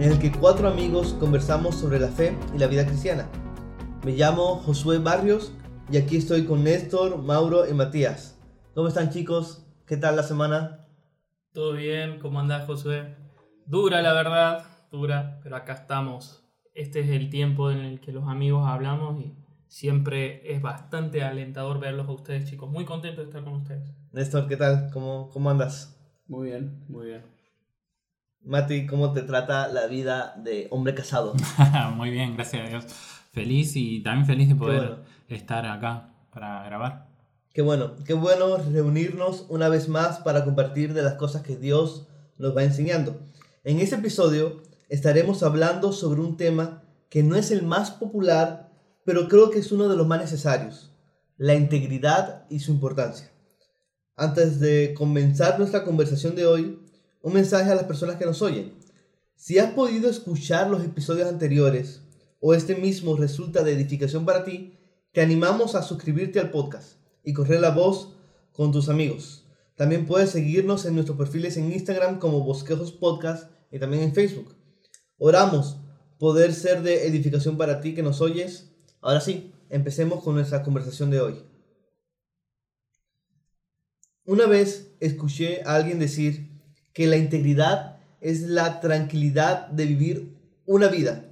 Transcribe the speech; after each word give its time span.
en 0.00 0.12
el 0.12 0.18
que 0.18 0.32
cuatro 0.32 0.66
amigos 0.66 1.14
conversamos 1.20 1.74
sobre 1.74 2.00
la 2.00 2.08
fe 2.08 2.34
y 2.54 2.58
la 2.58 2.68
vida 2.68 2.86
cristiana. 2.86 3.28
Me 4.02 4.12
llamo 4.12 4.56
Josué 4.56 4.96
Barrios 4.96 5.52
y 5.92 5.98
aquí 5.98 6.16
estoy 6.16 6.46
con 6.46 6.64
Néstor, 6.64 7.18
Mauro 7.18 7.68
y 7.68 7.74
Matías. 7.74 8.40
¿Cómo 8.74 8.88
están 8.88 9.10
chicos? 9.10 9.66
¿Qué 9.86 9.98
tal 9.98 10.16
la 10.16 10.22
semana? 10.22 10.86
Todo 11.52 11.74
bien, 11.74 12.18
¿cómo 12.18 12.40
andás 12.40 12.64
Josué? 12.66 13.14
Dura 13.66 14.00
la 14.00 14.14
verdad, 14.14 14.64
dura, 14.90 15.38
pero 15.42 15.56
acá 15.56 15.74
estamos. 15.74 16.48
Este 16.72 17.00
es 17.00 17.10
el 17.10 17.28
tiempo 17.28 17.70
en 17.70 17.80
el 17.80 18.00
que 18.00 18.10
los 18.10 18.26
amigos 18.26 18.66
hablamos 18.66 19.20
y 19.20 19.36
siempre 19.66 20.50
es 20.50 20.62
bastante 20.62 21.22
alentador 21.22 21.78
verlos 21.78 22.08
a 22.08 22.12
ustedes 22.12 22.48
chicos. 22.48 22.70
Muy 22.70 22.86
contento 22.86 23.20
de 23.20 23.26
estar 23.26 23.44
con 23.44 23.52
ustedes. 23.52 23.94
Néstor, 24.12 24.48
¿qué 24.48 24.56
tal? 24.56 24.88
¿Cómo, 24.94 25.28
cómo 25.28 25.50
andas? 25.50 26.00
Muy 26.26 26.48
bien, 26.48 26.86
muy 26.88 27.08
bien. 27.08 27.39
Mati, 28.42 28.86
¿cómo 28.86 29.12
te 29.12 29.22
trata 29.22 29.68
la 29.68 29.86
vida 29.86 30.34
de 30.42 30.66
hombre 30.70 30.94
casado? 30.94 31.34
Muy 31.96 32.10
bien, 32.10 32.34
gracias 32.34 32.66
a 32.66 32.68
Dios. 32.68 32.84
Feliz 33.32 33.76
y 33.76 34.02
también 34.02 34.26
feliz 34.26 34.48
de 34.48 34.54
poder 34.54 34.78
bueno. 34.78 34.96
estar 35.28 35.66
acá 35.66 36.14
para 36.32 36.64
grabar. 36.64 37.06
Qué 37.52 37.60
bueno, 37.62 37.96
qué 38.06 38.14
bueno 38.14 38.56
reunirnos 38.56 39.44
una 39.50 39.68
vez 39.68 39.88
más 39.88 40.20
para 40.20 40.44
compartir 40.44 40.94
de 40.94 41.02
las 41.02 41.14
cosas 41.14 41.42
que 41.42 41.56
Dios 41.56 42.08
nos 42.38 42.56
va 42.56 42.64
enseñando. 42.64 43.20
En 43.62 43.78
este 43.78 43.96
episodio 43.96 44.62
estaremos 44.88 45.42
hablando 45.42 45.92
sobre 45.92 46.20
un 46.20 46.38
tema 46.38 46.82
que 47.10 47.22
no 47.22 47.36
es 47.36 47.50
el 47.50 47.62
más 47.62 47.90
popular, 47.90 48.70
pero 49.04 49.28
creo 49.28 49.50
que 49.50 49.58
es 49.58 49.70
uno 49.70 49.88
de 49.88 49.96
los 49.96 50.06
más 50.06 50.20
necesarios, 50.20 50.92
la 51.36 51.54
integridad 51.54 52.46
y 52.48 52.60
su 52.60 52.72
importancia. 52.72 53.30
Antes 54.16 54.60
de 54.60 54.94
comenzar 54.96 55.58
nuestra 55.58 55.84
conversación 55.84 56.34
de 56.34 56.46
hoy, 56.46 56.89
un 57.22 57.32
mensaje 57.32 57.70
a 57.70 57.74
las 57.74 57.84
personas 57.84 58.16
que 58.16 58.26
nos 58.26 58.42
oyen. 58.42 58.72
Si 59.36 59.58
has 59.58 59.72
podido 59.72 60.10
escuchar 60.10 60.70
los 60.70 60.84
episodios 60.84 61.28
anteriores 61.28 62.02
o 62.40 62.54
este 62.54 62.74
mismo 62.74 63.16
resulta 63.16 63.62
de 63.62 63.72
edificación 63.72 64.24
para 64.24 64.44
ti, 64.44 64.78
te 65.12 65.20
animamos 65.20 65.74
a 65.74 65.82
suscribirte 65.82 66.40
al 66.40 66.50
podcast 66.50 66.98
y 67.24 67.32
correr 67.32 67.60
la 67.60 67.70
voz 67.70 68.16
con 68.52 68.72
tus 68.72 68.88
amigos. 68.88 69.46
También 69.76 70.06
puedes 70.06 70.30
seguirnos 70.30 70.84
en 70.84 70.94
nuestros 70.94 71.16
perfiles 71.16 71.56
en 71.56 71.72
Instagram 71.72 72.18
como 72.18 72.44
Bosquejos 72.44 72.92
Podcast 72.92 73.50
y 73.70 73.78
también 73.78 74.02
en 74.02 74.14
Facebook. 74.14 74.54
Oramos 75.18 75.78
poder 76.18 76.52
ser 76.52 76.82
de 76.82 77.06
edificación 77.06 77.56
para 77.56 77.80
ti 77.80 77.94
que 77.94 78.02
nos 78.02 78.20
oyes. 78.20 78.72
Ahora 79.00 79.20
sí, 79.20 79.54
empecemos 79.70 80.22
con 80.22 80.34
nuestra 80.34 80.62
conversación 80.62 81.10
de 81.10 81.20
hoy. 81.20 81.44
Una 84.26 84.46
vez 84.46 84.94
escuché 85.00 85.62
a 85.64 85.74
alguien 85.76 85.98
decir 85.98 86.49
que 86.92 87.06
la 87.06 87.16
integridad 87.16 87.98
es 88.20 88.42
la 88.42 88.80
tranquilidad 88.80 89.68
de 89.68 89.86
vivir 89.86 90.36
una 90.66 90.88
vida 90.88 91.24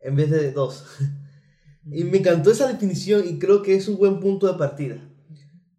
en 0.00 0.16
vez 0.16 0.30
de 0.30 0.52
dos. 0.52 0.86
Y 1.90 2.04
me 2.04 2.18
encantó 2.18 2.52
esa 2.52 2.68
definición 2.68 3.24
y 3.28 3.40
creo 3.40 3.60
que 3.60 3.74
es 3.74 3.88
un 3.88 3.98
buen 3.98 4.20
punto 4.20 4.46
de 4.46 4.56
partida. 4.56 4.98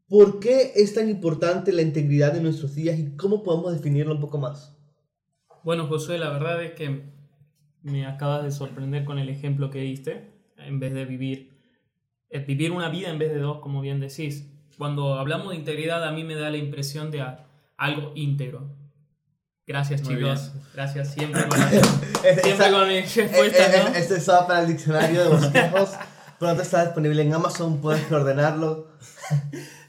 ¿Por 0.09 0.42
qué 0.42 0.73
es 0.75 0.94
tan 0.94 1.09
importante 1.09 1.72
la 1.72 1.81
integridad 1.81 2.36
en 2.36 2.44
nuestros 2.44 2.75
días 2.75 3.00
y 3.00 3.16
cómo 3.16 3.42
podemos 3.42 3.72
definirlo 3.72 4.14
un 4.14 4.20
poco 4.20 4.38
más? 4.38 4.78
Bueno 5.64 5.88
Josué, 5.88 6.20
la 6.20 6.30
verdad 6.30 6.61
es 6.61 6.73
que 6.73 7.03
me 7.83 8.05
acabas 8.05 8.44
de 8.44 8.52
sorprender 8.52 9.05
con 9.05 9.17
el 9.17 9.30
ejemplo 9.30 9.70
que 9.70 9.80
diste, 9.80 10.30
en 10.58 10.80
vez 10.80 10.94
de 10.94 11.05
vivir, 11.05 11.53
es 12.30 12.45
vivir 12.45 12.72
una 12.72 12.89
vida 12.89 13.09
en 13.09 13.17
vez 13.17 13.31
de 13.31 13.39
dos, 13.39 13.59
como 13.59 13.80
bien 13.80 14.02
decís. 14.02 14.50
Cuando 14.77 15.16
hablamos 15.16 15.52
de 15.52 15.55
integridad 15.55 16.03
a 16.03 16.11
mí 16.11 16.25
me 16.25 16.36
da 16.36 16.50
la 16.50 16.58
impresión 16.58 17.11
de 17.11 17.23
algo 17.77 18.11
íntegro. 18.15 18.83
Gracias 19.66 20.04
Muy 20.04 20.16
chicos, 20.16 20.52
bien. 20.54 20.66
gracias 20.74 21.14
siempre 21.14 21.42
con, 21.48 21.58
siempre 21.60 22.72
con 22.72 22.88
mi 22.88 23.00
respuesta, 23.02 23.84
¿no? 23.84 23.96
Este 23.96 24.16
estaba 24.18 24.46
para 24.46 24.62
el 24.62 24.68
diccionario 24.68 25.24
de 25.24 25.30
bosquejos. 25.30 25.92
Pronto 26.38 26.62
está 26.62 26.84
disponible 26.84 27.22
en 27.22 27.34
Amazon, 27.34 27.80
puedes 27.80 28.12
ordenarlo. 28.12 28.88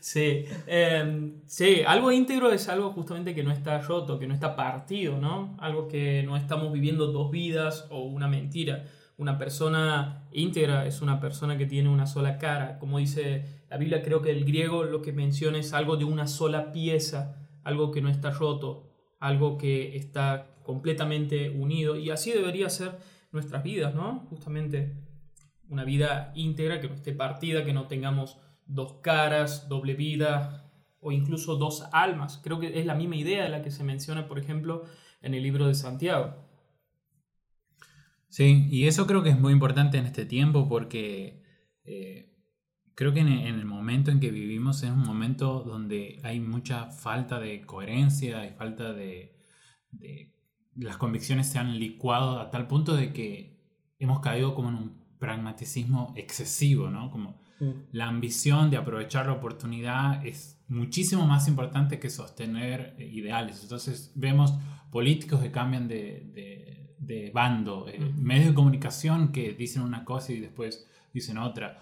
Sí, 0.04 0.44
eh, 0.66 1.32
sí, 1.46 1.80
algo 1.86 2.12
íntegro 2.12 2.52
es 2.52 2.68
algo 2.68 2.92
justamente 2.92 3.34
que 3.34 3.42
no 3.42 3.50
está 3.50 3.80
roto, 3.80 4.18
que 4.18 4.26
no 4.26 4.34
está 4.34 4.54
partido, 4.54 5.16
¿no? 5.16 5.56
Algo 5.58 5.88
que 5.88 6.22
no 6.24 6.36
estamos 6.36 6.70
viviendo 6.74 7.06
dos 7.06 7.30
vidas 7.30 7.86
o 7.88 8.02
una 8.04 8.28
mentira. 8.28 8.84
Una 9.16 9.38
persona 9.38 10.26
íntegra 10.30 10.84
es 10.84 11.00
una 11.00 11.20
persona 11.20 11.56
que 11.56 11.64
tiene 11.64 11.88
una 11.88 12.06
sola 12.06 12.36
cara. 12.36 12.78
Como 12.78 12.98
dice 12.98 13.64
la 13.70 13.78
Biblia, 13.78 14.02
creo 14.02 14.20
que 14.20 14.30
el 14.30 14.44
griego 14.44 14.84
lo 14.84 15.00
que 15.00 15.14
menciona 15.14 15.56
es 15.58 15.72
algo 15.72 15.96
de 15.96 16.04
una 16.04 16.26
sola 16.26 16.70
pieza, 16.70 17.36
algo 17.62 17.90
que 17.90 18.02
no 18.02 18.10
está 18.10 18.30
roto, 18.30 18.93
algo 19.24 19.56
que 19.56 19.96
está 19.96 20.54
completamente 20.62 21.48
unido. 21.50 21.96
Y 21.96 22.10
así 22.10 22.30
debería 22.30 22.68
ser 22.68 22.98
nuestras 23.32 23.62
vidas, 23.62 23.94
¿no? 23.94 24.26
Justamente 24.28 24.96
una 25.68 25.84
vida 25.84 26.32
íntegra, 26.34 26.80
que 26.80 26.88
no 26.88 26.94
esté 26.94 27.12
partida, 27.12 27.64
que 27.64 27.72
no 27.72 27.86
tengamos 27.86 28.38
dos 28.66 29.00
caras, 29.02 29.68
doble 29.68 29.94
vida 29.94 30.70
o 31.00 31.10
incluso 31.10 31.56
dos 31.56 31.84
almas. 31.92 32.38
Creo 32.44 32.60
que 32.60 32.78
es 32.78 32.86
la 32.86 32.94
misma 32.94 33.16
idea 33.16 33.44
de 33.44 33.48
la 33.48 33.62
que 33.62 33.70
se 33.70 33.82
menciona, 33.82 34.28
por 34.28 34.38
ejemplo, 34.38 34.84
en 35.22 35.34
el 35.34 35.42
libro 35.42 35.66
de 35.66 35.74
Santiago. 35.74 36.44
Sí, 38.28 38.66
y 38.70 38.86
eso 38.86 39.06
creo 39.06 39.22
que 39.22 39.30
es 39.30 39.38
muy 39.38 39.52
importante 39.52 39.96
en 39.96 40.06
este 40.06 40.26
tiempo 40.26 40.68
porque 40.68 41.42
eh, 41.84 42.33
creo 42.94 43.12
que 43.12 43.20
en, 43.20 43.28
en 43.28 43.54
el 43.56 43.64
momento 43.64 44.10
en 44.10 44.20
que 44.20 44.30
vivimos 44.30 44.82
es 44.82 44.90
un 44.90 45.04
momento 45.04 45.62
donde 45.62 46.20
hay 46.22 46.40
mucha 46.40 46.86
falta 46.90 47.38
de 47.40 47.62
coherencia 47.62 48.46
y 48.46 48.52
falta 48.54 48.92
de, 48.92 49.36
de- 49.90 50.32
Las 50.76 50.96
convicciones 50.96 51.46
se 51.48 51.58
han 51.58 51.78
licuado 51.78 52.40
a 52.40 52.50
tal 52.50 52.66
punto 52.66 52.96
de 52.96 53.12
que 53.12 53.60
hemos 53.98 54.20
caído 54.20 54.54
como 54.54 54.68
en 54.70 54.74
un 54.76 55.04
pragmaticismo 55.18 56.12
excesivo, 56.16 56.90
¿no? 56.90 57.10
Como 57.10 57.42
la 57.92 58.08
ambición 58.08 58.68
de 58.70 58.76
aprovechar 58.76 59.26
la 59.26 59.32
oportunidad 59.34 60.26
es 60.26 60.60
muchísimo 60.68 61.24
más 61.26 61.46
importante 61.48 61.98
que 62.00 62.10
sostener 62.10 62.96
eh, 62.98 63.06
ideales. 63.12 63.62
Entonces 63.62 64.12
vemos 64.16 64.52
políticos 64.90 65.40
que 65.40 65.50
cambian 65.52 65.86
de, 65.88 66.30
de- 66.34 66.96
de 66.98 67.30
bando, 67.32 67.86
eh, 67.88 67.98
medios 68.16 68.48
de 68.48 68.54
comunicación 68.54 69.30
que 69.30 69.52
dicen 69.52 69.82
una 69.82 70.04
cosa 70.04 70.32
y 70.32 70.40
después 70.40 70.88
dicen 71.12 71.38
otra. 71.38 71.78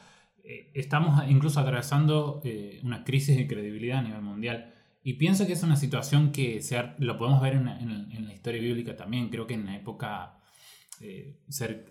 Eh, 0.53 0.71
estamos 0.75 1.25
incluso 1.29 1.61
atravesando 1.61 2.43
eh, 2.45 2.79
una 2.83 3.05
crisis 3.05 3.37
de 3.37 3.47
credibilidad 3.47 4.01
a 4.01 4.03
nivel 4.03 4.21
mundial. 4.21 4.75
Y 5.03 5.15
pienso 5.15 5.47
que 5.47 5.55
es 5.55 5.63
una 5.63 5.77
situación 5.77 6.31
que 6.31 6.61
se 6.61 6.79
lo 6.99 7.17
podemos 7.17 7.41
ver 7.41 7.55
en, 7.55 8.27
la 8.27 8.35
historia 8.35 8.61
bíblica 8.61 8.95
también. 8.95 9.31
Creo 9.31 9.47
que 9.47 9.55
en 9.55 9.67
la 9.67 9.77
época 9.77 10.39
eh, 11.01 11.39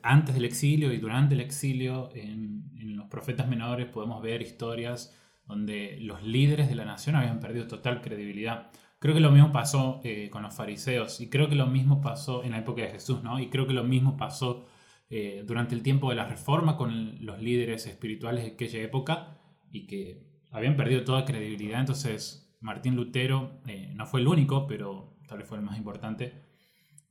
antes 0.03 0.35
del 0.35 0.45
exilio 0.45 0.93
y 0.93 0.97
durante 0.97 1.33
el 1.33 1.41
exilio, 1.41 2.09
en, 2.13 2.71
en 2.77 2.95
los 2.95 3.07
profetas 3.07 3.47
menores 3.47 3.87
podemos 3.87 4.21
ver 4.21 4.41
historias 4.41 5.17
donde 5.47 5.97
los 5.99 6.23
líderes 6.23 6.69
de 6.69 6.75
la 6.75 6.85
nación 6.85 7.15
habían 7.15 7.39
perdido 7.39 7.67
total 7.67 8.01
credibilidad. 8.01 8.69
Creo 8.99 9.15
que 9.15 9.19
lo 9.19 9.31
mismo 9.31 9.51
pasó 9.51 9.99
eh, 10.03 10.29
con 10.29 10.43
los 10.43 10.53
fariseos 10.53 11.19
y 11.21 11.29
creo 11.29 11.49
que 11.49 11.55
lo 11.55 11.65
mismo 11.65 12.01
pasó 12.01 12.43
en 12.43 12.51
la 12.51 12.59
época 12.59 12.83
de 12.83 12.89
Jesús, 12.91 13.23
¿no? 13.23 13.39
Y 13.39 13.49
creo 13.49 13.65
que 13.65 13.73
lo 13.73 13.83
mismo 13.83 14.15
pasó 14.15 14.67
eh, 15.13 15.43
durante 15.45 15.75
el 15.75 15.83
tiempo 15.83 16.09
de 16.09 16.15
la 16.15 16.25
reforma 16.25 16.77
con 16.77 17.25
los 17.25 17.41
líderes 17.41 17.85
espirituales 17.85 18.45
de 18.45 18.51
aquella 18.51 18.81
época 18.81 19.41
y 19.69 19.85
que 19.85 20.25
habían 20.51 20.77
perdido 20.77 21.03
toda 21.03 21.25
credibilidad. 21.25 21.81
Entonces, 21.81 22.55
Martín 22.61 22.95
Lutero 22.95 23.59
eh, 23.67 23.91
no 23.93 24.05
fue 24.05 24.21
el 24.21 24.29
único, 24.29 24.67
pero 24.67 25.17
tal 25.27 25.39
vez 25.39 25.49
fue 25.49 25.57
el 25.57 25.65
más 25.65 25.77
importante 25.77 26.45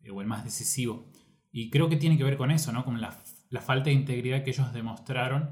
eh, 0.02 0.10
o 0.10 0.22
el 0.22 0.26
más 0.26 0.44
decisivo. 0.44 1.12
Y 1.52 1.68
creo 1.68 1.90
que 1.90 1.96
tiene 1.96 2.16
que 2.16 2.24
ver 2.24 2.38
con 2.38 2.50
eso, 2.50 2.72
¿no? 2.72 2.86
Con 2.86 3.02
la, 3.02 3.12
falta 3.60 3.90
de 3.90 3.92
integridad 3.92 4.44
que 4.44 4.50
ellos 4.50 4.72
demostraron 4.72 5.50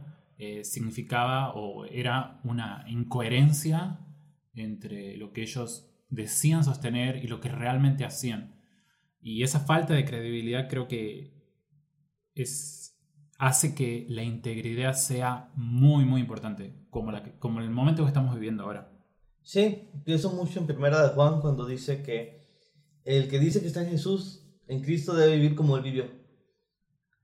significaba 0.63 1.53
o 1.55 1.85
era 1.85 2.41
una 2.45 2.85
incoherencia 2.87 3.99
entre 4.55 5.17
lo 5.17 5.33
que 5.33 5.43
ellos 5.43 5.91
decían 6.09 6.63
sostener 6.63 7.23
y 7.23 7.27
lo 7.27 7.41
que 7.41 7.51
realmente 7.51 8.07
hacían. 8.07 8.55
Y 9.21 9.43
esa 9.43 9.61
falta 9.61 9.93
de 9.95 10.05
credibilidad 10.05 10.69
creo 10.69 10.87
que 10.87 11.38
es, 12.43 12.97
hace 13.39 13.75
que 13.75 14.07
la 14.09 14.23
integridad 14.23 14.95
sea 14.95 15.51
muy, 15.55 16.05
muy 16.05 16.21
importante, 16.21 16.75
como, 16.91 17.13
la 17.13 17.23
que- 17.23 17.39
como 17.39 17.61
el 17.61 17.71
momento 17.71 18.03
que 18.03 18.09
estamos 18.09 18.35
viviendo 18.35 18.65
ahora. 18.65 18.93
Sí, 19.43 19.89
pienso 20.05 20.31
mucho 20.33 20.61
en 20.61 20.67
Primera 20.67 21.03
de 21.03 21.15
Juan 21.15 21.41
cuando 21.41 21.67
dice 21.67 22.03
que 22.03 22.47
el 23.05 23.29
que 23.29 23.39
dice 23.39 23.61
que 23.61 23.69
está 23.69 23.83
en 23.83 23.91
Jesús, 23.91 24.45
en 24.67 24.83
Cristo 24.83 25.15
debe 25.15 25.37
vivir 25.37 25.55
como 25.55 25.77
Él 25.77 25.83
vivió. 25.83 26.05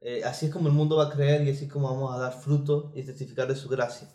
Eh, 0.01 0.23
así 0.25 0.47
es 0.47 0.53
como 0.53 0.69
el 0.69 0.75
mundo 0.75 0.97
va 0.97 1.07
a 1.07 1.11
creer 1.11 1.47
y 1.47 1.51
así 1.51 1.65
es 1.65 1.73
como 1.73 1.91
vamos 1.91 2.15
a 2.15 2.19
dar 2.19 2.33
fruto 2.33 2.93
y 2.95 3.03
testificar 3.03 3.49
de 3.49 3.57
su 3.57 3.69
gracia. 3.69 4.09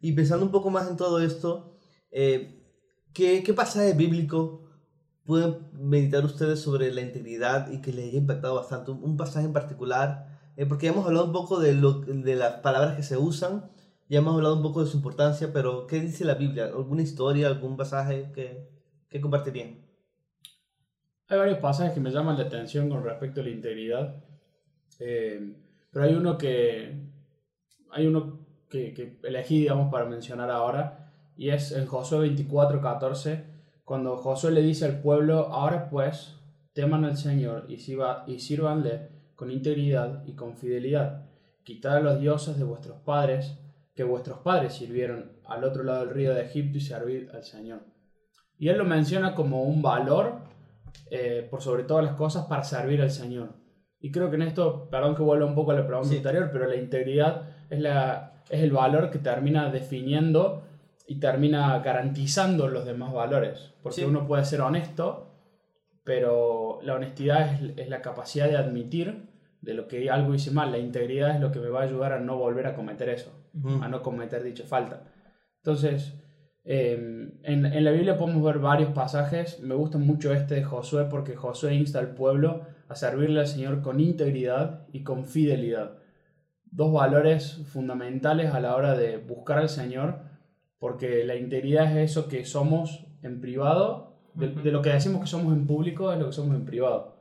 Y 0.00 0.12
pensando 0.12 0.44
un 0.44 0.52
poco 0.52 0.70
más 0.70 0.88
en 0.88 0.96
todo 0.96 1.20
esto, 1.22 1.78
eh, 2.10 2.62
¿qué, 3.12 3.42
¿qué 3.42 3.54
pasaje 3.54 3.92
bíblico 3.94 4.68
pueden 5.24 5.56
meditar 5.72 6.24
ustedes 6.24 6.60
sobre 6.60 6.92
la 6.92 7.00
integridad 7.00 7.70
y 7.70 7.80
que 7.80 7.92
les 7.92 8.08
haya 8.08 8.18
impactado 8.18 8.54
bastante? 8.54 8.90
Un, 8.90 9.16
pasaje 9.16 9.46
en 9.46 9.52
particular, 9.52 10.33
eh, 10.56 10.66
porque 10.66 10.86
ya 10.86 10.92
hemos 10.92 11.06
hablado 11.06 11.26
un 11.26 11.32
poco 11.32 11.58
de, 11.60 11.74
lo, 11.74 12.00
de 12.00 12.36
las 12.36 12.54
palabras 12.60 12.96
que 12.96 13.02
se 13.02 13.16
usan, 13.16 13.70
ya 14.08 14.18
hemos 14.18 14.34
hablado 14.34 14.56
un 14.56 14.62
poco 14.62 14.84
de 14.84 14.90
su 14.90 14.96
importancia, 14.96 15.52
pero 15.52 15.86
¿qué 15.86 16.00
dice 16.00 16.24
la 16.24 16.34
Biblia? 16.34 16.66
¿Alguna 16.66 17.02
historia, 17.02 17.46
algún 17.46 17.76
pasaje 17.76 18.30
que, 18.34 18.68
que 19.08 19.20
compartirían? 19.20 19.78
Hay 21.28 21.38
varios 21.38 21.58
pasajes 21.58 21.94
que 21.94 22.00
me 22.00 22.10
llaman 22.10 22.36
la 22.36 22.44
atención 22.44 22.90
con 22.90 23.02
respecto 23.02 23.40
a 23.40 23.44
la 23.44 23.50
integridad. 23.50 24.22
Eh, 25.00 25.56
pero 25.90 26.04
hay 26.04 26.14
uno 26.14 26.36
que. 26.36 27.02
Hay 27.90 28.06
uno 28.06 28.40
que, 28.68 28.92
que 28.92 29.18
elegí, 29.22 29.60
digamos, 29.60 29.90
para 29.90 30.04
mencionar 30.04 30.50
ahora. 30.50 31.12
Y 31.36 31.48
es 31.48 31.72
en 31.72 31.86
Josué 31.86 32.20
24, 32.20 32.80
14. 32.80 33.44
Cuando 33.84 34.18
Josué 34.18 34.50
le 34.50 34.60
dice 34.60 34.84
al 34.84 35.00
pueblo: 35.00 35.48
Ahora 35.50 35.88
pues, 35.88 36.36
teman 36.74 37.04
al 37.04 37.16
Señor 37.16 37.64
y, 37.68 37.78
sirva, 37.78 38.24
y 38.26 38.40
sírvanle 38.40 39.13
con 39.36 39.50
integridad 39.50 40.24
y 40.26 40.32
con 40.34 40.56
fidelidad. 40.56 41.26
Quitad 41.62 41.96
a 41.96 42.00
los 42.00 42.20
dioses 42.20 42.58
de 42.58 42.64
vuestros 42.64 42.98
padres, 43.00 43.58
que 43.94 44.04
vuestros 44.04 44.38
padres 44.40 44.74
sirvieron 44.74 45.32
al 45.46 45.64
otro 45.64 45.82
lado 45.84 46.00
del 46.00 46.14
río 46.14 46.34
de 46.34 46.42
Egipto 46.42 46.78
y 46.78 46.80
servid 46.80 47.30
al 47.30 47.44
Señor. 47.44 47.80
Y 48.58 48.68
él 48.68 48.78
lo 48.78 48.84
menciona 48.84 49.34
como 49.34 49.62
un 49.64 49.82
valor, 49.82 50.34
eh, 51.10 51.46
por 51.50 51.62
sobre 51.62 51.84
todas 51.84 52.04
las 52.04 52.14
cosas, 52.14 52.46
para 52.46 52.64
servir 52.64 53.00
al 53.02 53.10
Señor. 53.10 53.54
Y 54.00 54.10
creo 54.10 54.28
que 54.30 54.36
en 54.36 54.42
esto, 54.42 54.88
perdón 54.90 55.14
que 55.14 55.22
vuelva 55.22 55.46
un 55.46 55.54
poco 55.54 55.70
a 55.72 55.74
la 55.74 55.86
pregunta 55.86 56.10
Sí. 56.10 56.16
anterior, 56.18 56.50
pero 56.52 56.66
la 56.66 56.76
integridad 56.76 57.48
es, 57.70 57.80
la, 57.80 58.42
es 58.50 58.62
el 58.62 58.70
valor 58.72 59.10
que 59.10 59.18
termina 59.18 59.70
definiendo 59.70 60.62
y 61.06 61.18
termina 61.20 61.78
garantizando 61.80 62.68
los 62.68 62.84
demás 62.84 63.12
valores. 63.12 63.72
Porque 63.82 64.02
Sí. 64.02 64.04
uno 64.04 64.26
puede 64.26 64.44
ser 64.44 64.60
honesto, 64.60 65.33
pero 66.04 66.78
la 66.82 66.94
honestidad 66.94 67.54
es, 67.54 67.78
es 67.78 67.88
la 67.88 68.02
capacidad 68.02 68.48
de 68.48 68.56
admitir 68.56 69.28
de 69.64 69.74
lo 69.74 69.88
que 69.88 70.10
algo 70.10 70.34
hice 70.34 70.50
mal. 70.50 70.70
La 70.70 70.78
integridad 70.78 71.34
es 71.34 71.40
lo 71.40 71.50
que 71.50 71.58
me 71.58 71.68
va 71.68 71.80
a 71.80 71.84
ayudar 71.84 72.12
a 72.12 72.20
no 72.20 72.36
volver 72.36 72.66
a 72.66 72.74
cometer 72.74 73.08
eso, 73.08 73.32
a 73.80 73.88
no 73.88 74.02
cometer 74.02 74.42
dicha 74.42 74.64
falta. 74.64 75.04
Entonces, 75.56 76.14
eh, 76.64 76.92
en, 77.42 77.66
en 77.66 77.84
la 77.84 77.90
Biblia 77.90 78.16
podemos 78.16 78.42
ver 78.44 78.58
varios 78.58 78.92
pasajes. 78.92 79.60
Me 79.60 79.74
gusta 79.74 79.98
mucho 79.98 80.32
este 80.32 80.56
de 80.56 80.64
Josué 80.64 81.06
porque 81.10 81.34
Josué 81.34 81.74
insta 81.74 81.98
al 81.98 82.14
pueblo 82.14 82.62
a 82.88 82.94
servirle 82.94 83.40
al 83.40 83.46
Señor 83.46 83.82
con 83.82 84.00
integridad 84.00 84.86
y 84.92 85.02
con 85.02 85.24
fidelidad. 85.24 85.98
Dos 86.64 86.92
valores 86.92 87.62
fundamentales 87.68 88.52
a 88.52 88.60
la 88.60 88.76
hora 88.76 88.96
de 88.96 89.16
buscar 89.16 89.58
al 89.58 89.68
Señor, 89.68 90.20
porque 90.78 91.24
la 91.24 91.36
integridad 91.36 91.96
es 91.96 92.10
eso 92.10 92.28
que 92.28 92.44
somos 92.44 93.06
en 93.22 93.40
privado, 93.40 94.13
de, 94.34 94.70
lo 94.70 94.82
que 94.82 94.90
decimos 94.90 95.20
que 95.20 95.26
somos 95.26 95.52
en 95.52 95.66
público 95.66 96.12
es 96.12 96.18
lo 96.18 96.26
que 96.26 96.32
somos 96.32 96.56
en 96.56 96.64
privado. 96.64 97.16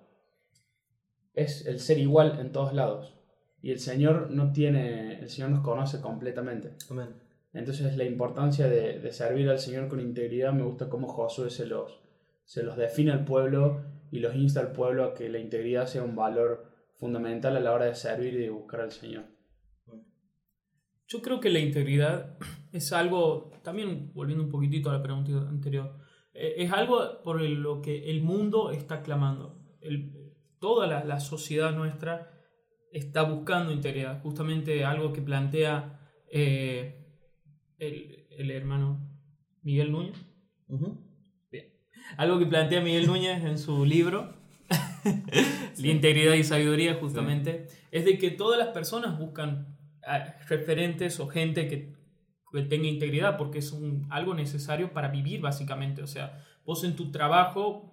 Es 1.34 1.66
el 1.66 1.80
ser 1.80 2.00
igual 2.00 2.40
en 2.40 2.52
todos 2.52 2.74
lados. 2.74 3.16
Y 3.62 3.72
el 3.72 3.80
Señor 3.80 4.30
no 4.32 4.52
tiene, 4.52 5.20
el 5.20 5.30
Señor 5.30 5.52
nos 5.52 5.62
conoce 5.62 6.02
completamente. 6.02 6.76
Amén. 6.90 7.16
Entonces 7.54 7.96
la 7.98 8.04
importancia 8.04 8.68
de, 8.68 9.00
de 9.00 9.12
servir 9.12 9.50
al 9.50 9.60
Señor 9.60 9.88
con 9.88 10.00
integridad, 10.00 10.54
me 10.54 10.64
gusta 10.64 10.90
cómo 10.90 11.08
Josué 11.08 11.50
se 11.50 11.66
los, 11.66 12.02
se 12.46 12.64
los 12.64 12.78
define 12.78 13.12
al 13.12 13.26
pueblo 13.26 13.84
y 14.12 14.20
los 14.20 14.36
insta 14.36 14.60
al 14.60 14.72
pueblo 14.72 15.06
a 15.06 15.14
que 15.14 15.30
la 15.30 15.40
integridad 15.40 15.88
sea 15.88 16.04
un 16.04 16.16
valor 16.16 16.72
fundamental 16.96 17.58
a 17.58 17.60
la 17.60 17.74
hora 17.74 17.86
de 17.86 17.96
servir 17.96 18.34
y 18.34 18.38
de 18.38 18.50
buscar 18.50 18.82
al 18.82 18.92
Señor. 18.92 19.26
Yo 21.08 21.22
creo 21.22 21.40
que 21.40 21.50
la 21.50 21.60
integridad 21.60 22.38
es 22.72 22.92
algo, 22.94 23.52
también 23.64 24.12
volviendo 24.14 24.44
un 24.44 24.50
poquitito 24.50 24.90
a 24.90 24.94
la 24.94 25.04
pregunta 25.04 25.32
anterior, 25.48 25.96
es 26.34 26.72
algo 26.72 27.22
por 27.24 27.42
lo 27.42 27.82
que 27.82 28.10
el 28.10 28.22
mundo 28.22 28.72
está 28.72 29.04
clamando. 29.04 29.60
El- 29.82 30.12
toda 30.60 30.88
la, 30.88 31.04
la 31.04 31.20
sociedad 31.20 31.76
nuestra 31.76 32.32
está 32.92 33.24
buscando 33.24 33.72
integridad. 33.72 34.22
Justamente 34.22 34.86
algo 34.86 35.12
que 35.14 35.22
plantea 35.22 36.00
eh, 36.32 37.06
el, 37.80 38.28
el 38.32 38.52
hermano 38.52 39.10
Miguel 39.62 39.92
Núñez. 39.92 40.18
Algo 42.18 42.40
que 42.40 42.46
plantea 42.46 42.82
Miguel 42.82 43.08
Núñez 43.08 43.44
en 43.44 43.58
su 43.58 43.86
libro, 43.86 44.34
La 45.78 45.88
integridad 45.88 46.34
y 46.36 46.44
sabiduría, 46.44 46.96
justamente, 46.96 47.68
es 47.92 48.06
de 48.06 48.18
que 48.18 48.32
todas 48.32 48.58
las 48.58 48.70
personas 48.70 49.20
buscan 49.20 49.78
ah, 50.06 50.36
referentes 50.48 51.20
o 51.20 51.28
gente 51.28 51.68
que 51.68 51.94
tenga 52.62 52.88
integridad, 52.88 53.38
porque 53.38 53.60
es 53.60 53.76
algo 54.10 54.34
necesario 54.36 54.94
para 54.94 55.08
vivir, 55.08 55.42
básicamente. 55.42 56.04
O 56.04 56.08
sea, 56.08 56.44
vos 56.66 56.84
en 56.84 56.96
tu 56.96 57.12
trabajo 57.12 57.92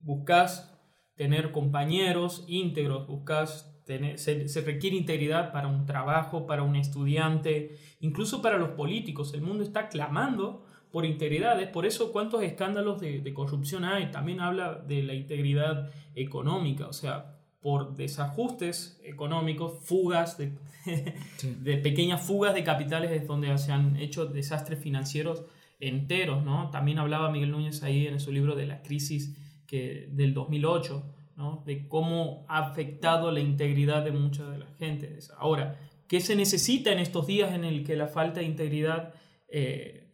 buscas 0.00 0.76
tener 1.14 1.52
compañeros 1.52 2.44
íntegros, 2.48 3.06
buscas 3.06 3.80
tener, 3.84 4.18
se, 4.18 4.60
requiere 4.62 4.96
integridad 4.96 5.52
para 5.52 5.68
un 5.68 5.86
trabajo, 5.86 6.46
para 6.46 6.62
un 6.62 6.76
estudiante, 6.76 7.78
incluso 8.00 8.42
para 8.42 8.58
los 8.58 8.70
políticos. 8.70 9.32
El 9.34 9.42
mundo 9.42 9.62
está 9.62 9.88
clamando 9.88 10.66
por 10.90 11.04
integridad. 11.06 11.60
Es 11.60 11.68
por 11.68 11.86
eso 11.86 12.10
cuántos 12.10 12.42
escándalos 12.42 13.00
de 13.00 13.32
corrupción 13.32 13.84
hay. 13.84 14.10
También 14.10 14.40
habla 14.40 14.74
de 14.74 15.02
la 15.04 15.14
integridad 15.14 15.90
económica, 16.14 16.88
o 16.88 16.92
sea, 16.92 17.39
por 17.60 17.94
desajustes 17.94 18.98
económicos, 19.04 19.84
fugas 19.84 20.38
de, 20.38 20.52
de 21.42 21.76
pequeñas 21.76 22.22
fugas 22.22 22.54
de 22.54 22.64
capitales 22.64 23.10
es 23.10 23.26
donde 23.26 23.56
se 23.58 23.72
han 23.72 23.96
hecho 23.96 24.26
desastres 24.26 24.78
financieros 24.78 25.44
enteros, 25.78 26.44
¿no? 26.44 26.70
También 26.70 26.98
hablaba 26.98 27.30
Miguel 27.30 27.50
Núñez 27.50 27.82
ahí 27.82 28.06
en 28.06 28.20
su 28.20 28.32
libro 28.32 28.54
de 28.54 28.66
la 28.66 28.82
crisis 28.82 29.36
que, 29.66 30.08
del 30.12 30.34
2008, 30.34 31.02
¿no? 31.36 31.62
De 31.66 31.88
cómo 31.88 32.44
ha 32.48 32.58
afectado 32.58 33.30
la 33.30 33.40
integridad 33.40 34.04
de 34.04 34.12
mucha 34.12 34.48
de 34.50 34.58
la 34.58 34.66
gente. 34.78 35.18
Ahora, 35.38 35.78
¿qué 36.06 36.20
se 36.20 36.36
necesita 36.36 36.92
en 36.92 36.98
estos 36.98 37.26
días 37.26 37.54
en 37.54 37.64
el 37.64 37.84
que 37.84 37.96
la 37.96 38.08
falta 38.08 38.40
de 38.40 38.46
integridad 38.46 39.14
eh, 39.48 40.06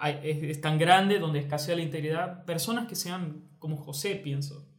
es, 0.00 0.42
es 0.42 0.60
tan 0.60 0.78
grande, 0.78 1.18
donde 1.18 1.40
escasea 1.40 1.74
la 1.74 1.82
integridad? 1.82 2.44
Personas 2.44 2.88
que 2.88 2.94
sean 2.94 3.48
como 3.58 3.76
José, 3.76 4.14
pienso. 4.14 4.69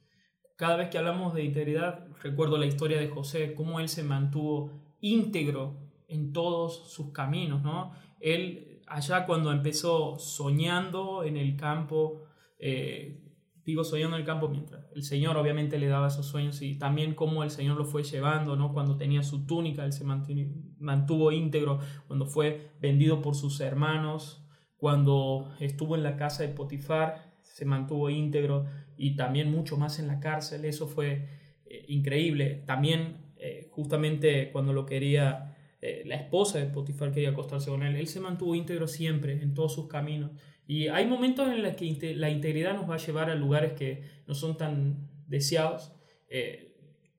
Cada 0.62 0.76
vez 0.76 0.90
que 0.90 1.00
hablamos 1.00 1.34
de 1.34 1.44
integridad, 1.44 2.06
recuerdo 2.22 2.56
la 2.60 2.68
historia 2.68 3.00
de 3.00 3.10
José, 3.10 3.56
cómo 3.56 3.80
él 3.80 3.90
se 3.90 4.04
mantuvo 4.04 4.70
íntegro 5.00 5.80
en 6.08 6.34
todos 6.34 6.88
sus 6.94 7.12
caminos, 7.12 7.64
¿no? 7.64 7.94
Él, 8.20 8.80
allá 8.86 9.26
cuando 9.26 9.52
empezó 9.52 10.20
soñando 10.20 11.24
en 11.24 11.38
el 11.38 11.56
campo, 11.58 12.26
eh, 12.60 13.24
digo 13.66 13.84
soñando 13.84 14.18
en 14.18 14.22
el 14.22 14.28
campo 14.28 14.50
mientras 14.50 14.86
el 14.94 15.02
Señor 15.02 15.36
obviamente 15.36 15.80
le 15.80 15.88
daba 15.88 16.10
esos 16.10 16.28
sueños 16.28 16.62
y 16.62 16.78
también 16.78 17.16
cómo 17.16 17.44
el 17.44 17.50
Señor 17.50 17.76
lo 17.76 17.86
fue 17.86 18.04
llevando, 18.04 18.56
¿no? 18.56 18.72
Cuando 18.72 18.98
tenía 18.98 19.24
su 19.24 19.48
túnica, 19.48 19.84
él 19.84 19.94
se 19.94 20.04
mantuvo, 20.04 21.32
íntegro, 21.32 21.80
cuando 22.06 22.28
fue 22.28 22.70
vendido 22.80 23.24
por 23.24 23.34
sus 23.34 23.62
hermanos, 23.62 24.46
cuando 24.78 25.50
estuvo 25.60 25.96
en 25.96 26.04
la 26.04 26.18
casa 26.18 26.44
de 26.44 26.50
Potifar, 26.50 27.31
se 27.54 27.66
mantuvo 27.66 28.10
íntegro 28.10 28.66
y 28.98 29.16
también 29.16 29.52
mucho 29.52 29.78
más 29.78 30.00
en 30.00 30.08
la 30.08 30.20
cárcel, 30.20 30.66
eso 30.66 30.88
fue 30.88 31.28
eh, 31.66 31.86
increíble. 31.88 32.64
También 32.66 33.18
eh, 33.38 33.68
justamente 33.72 34.52
cuando 34.52 34.74
lo 34.74 34.86
quería, 34.86 35.56
eh, 35.82 36.04
la 36.06 36.16
esposa 36.16 36.60
de 36.60 36.66
Potifar 36.68 37.12
quería 37.12 37.30
acostarse 37.30 37.70
con 37.70 37.84
él, 37.84 37.96
él 37.96 38.08
se 38.08 38.20
mantuvo 38.20 38.56
íntegro 38.56 38.88
siempre 38.88 39.42
en 39.42 39.54
todos 39.54 39.74
sus 39.74 39.88
caminos. 39.88 40.32
Y 40.68 40.88
hay 40.88 41.06
momentos 41.06 41.50
en 41.50 41.64
los 41.64 41.76
que 41.76 42.16
la 42.16 42.30
integridad 42.30 42.74
nos 42.74 42.90
va 42.90 42.96
a 42.96 43.00
llevar 43.00 43.30
a 43.30 43.36
lugares 43.36 43.74
que 43.74 44.04
no 44.28 44.36
son 44.36 44.58
tan 44.58 45.10
deseados. 45.28 45.92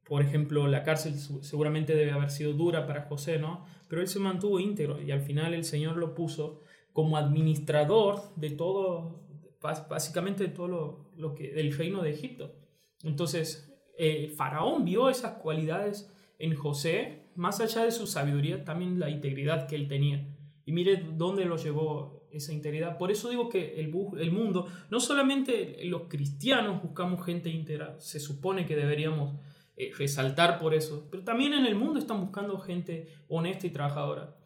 Por 0.04 0.22
ejemplo, 0.22 0.68
la 0.68 0.82
cárcel 0.82 1.14
seguramente 1.42 1.94
debe 1.94 2.12
haber 2.12 2.30
sido 2.30 2.54
dura 2.54 2.86
para 2.86 3.02
José, 3.02 3.38
¿no? 3.38 3.66
Pero 3.88 4.00
él 4.00 4.08
se 4.08 4.18
mantuvo 4.18 4.58
íntegro 4.58 5.02
y 5.02 5.10
al 5.10 5.20
final 5.20 5.52
el 5.52 5.64
Señor 5.64 5.96
lo 5.96 6.14
puso 6.14 6.60
como 6.92 7.16
administrador 7.16 8.34
de 8.36 8.50
todo, 8.50 9.22
básicamente 9.62 10.48
todo 10.48 11.10
lo, 11.16 11.34
que, 11.34 11.52
del 11.52 11.72
reino 11.76 12.02
de 12.02 12.10
Egipto. 12.10 12.54
Entonces, 13.02 13.72
eh, 13.96 14.32
Faraón 14.36 14.84
vio 14.84 15.08
esas 15.08 15.34
cualidades 15.34 16.12
en 16.38 16.54
José, 16.54 17.30
más 17.36 17.60
allá 17.60 17.84
de 17.84 17.92
su 17.92 18.06
sabiduría, 18.06 18.64
también 18.64 18.98
la 18.98 19.10
integridad 19.10 19.68
que 19.68 19.76
él 19.76 19.88
tenía. 19.88 20.26
Y 20.64 20.72
mire 20.72 21.04
dónde 21.16 21.44
lo 21.44 21.56
llevó 21.56 22.26
esa 22.32 22.52
integridad. 22.52 22.98
Por 22.98 23.10
eso 23.10 23.30
digo 23.30 23.48
que 23.48 23.80
el, 23.80 23.92
el 24.18 24.32
mundo, 24.32 24.66
no 24.90 25.00
solamente 25.00 25.84
los 25.84 26.02
cristianos 26.08 26.82
buscamos 26.82 27.24
gente 27.24 27.50
íntegra, 27.50 28.00
se 28.00 28.20
supone 28.20 28.66
que 28.66 28.76
deberíamos 28.76 29.38
eh, 29.76 29.90
resaltar 29.96 30.58
por 30.58 30.74
eso, 30.74 31.08
pero 31.10 31.24
también 31.24 31.54
en 31.54 31.66
el 31.66 31.74
mundo 31.74 31.98
están 31.98 32.20
buscando 32.20 32.58
gente 32.58 33.08
honesta 33.28 33.66
y 33.66 33.70
trabajadora. 33.70 34.36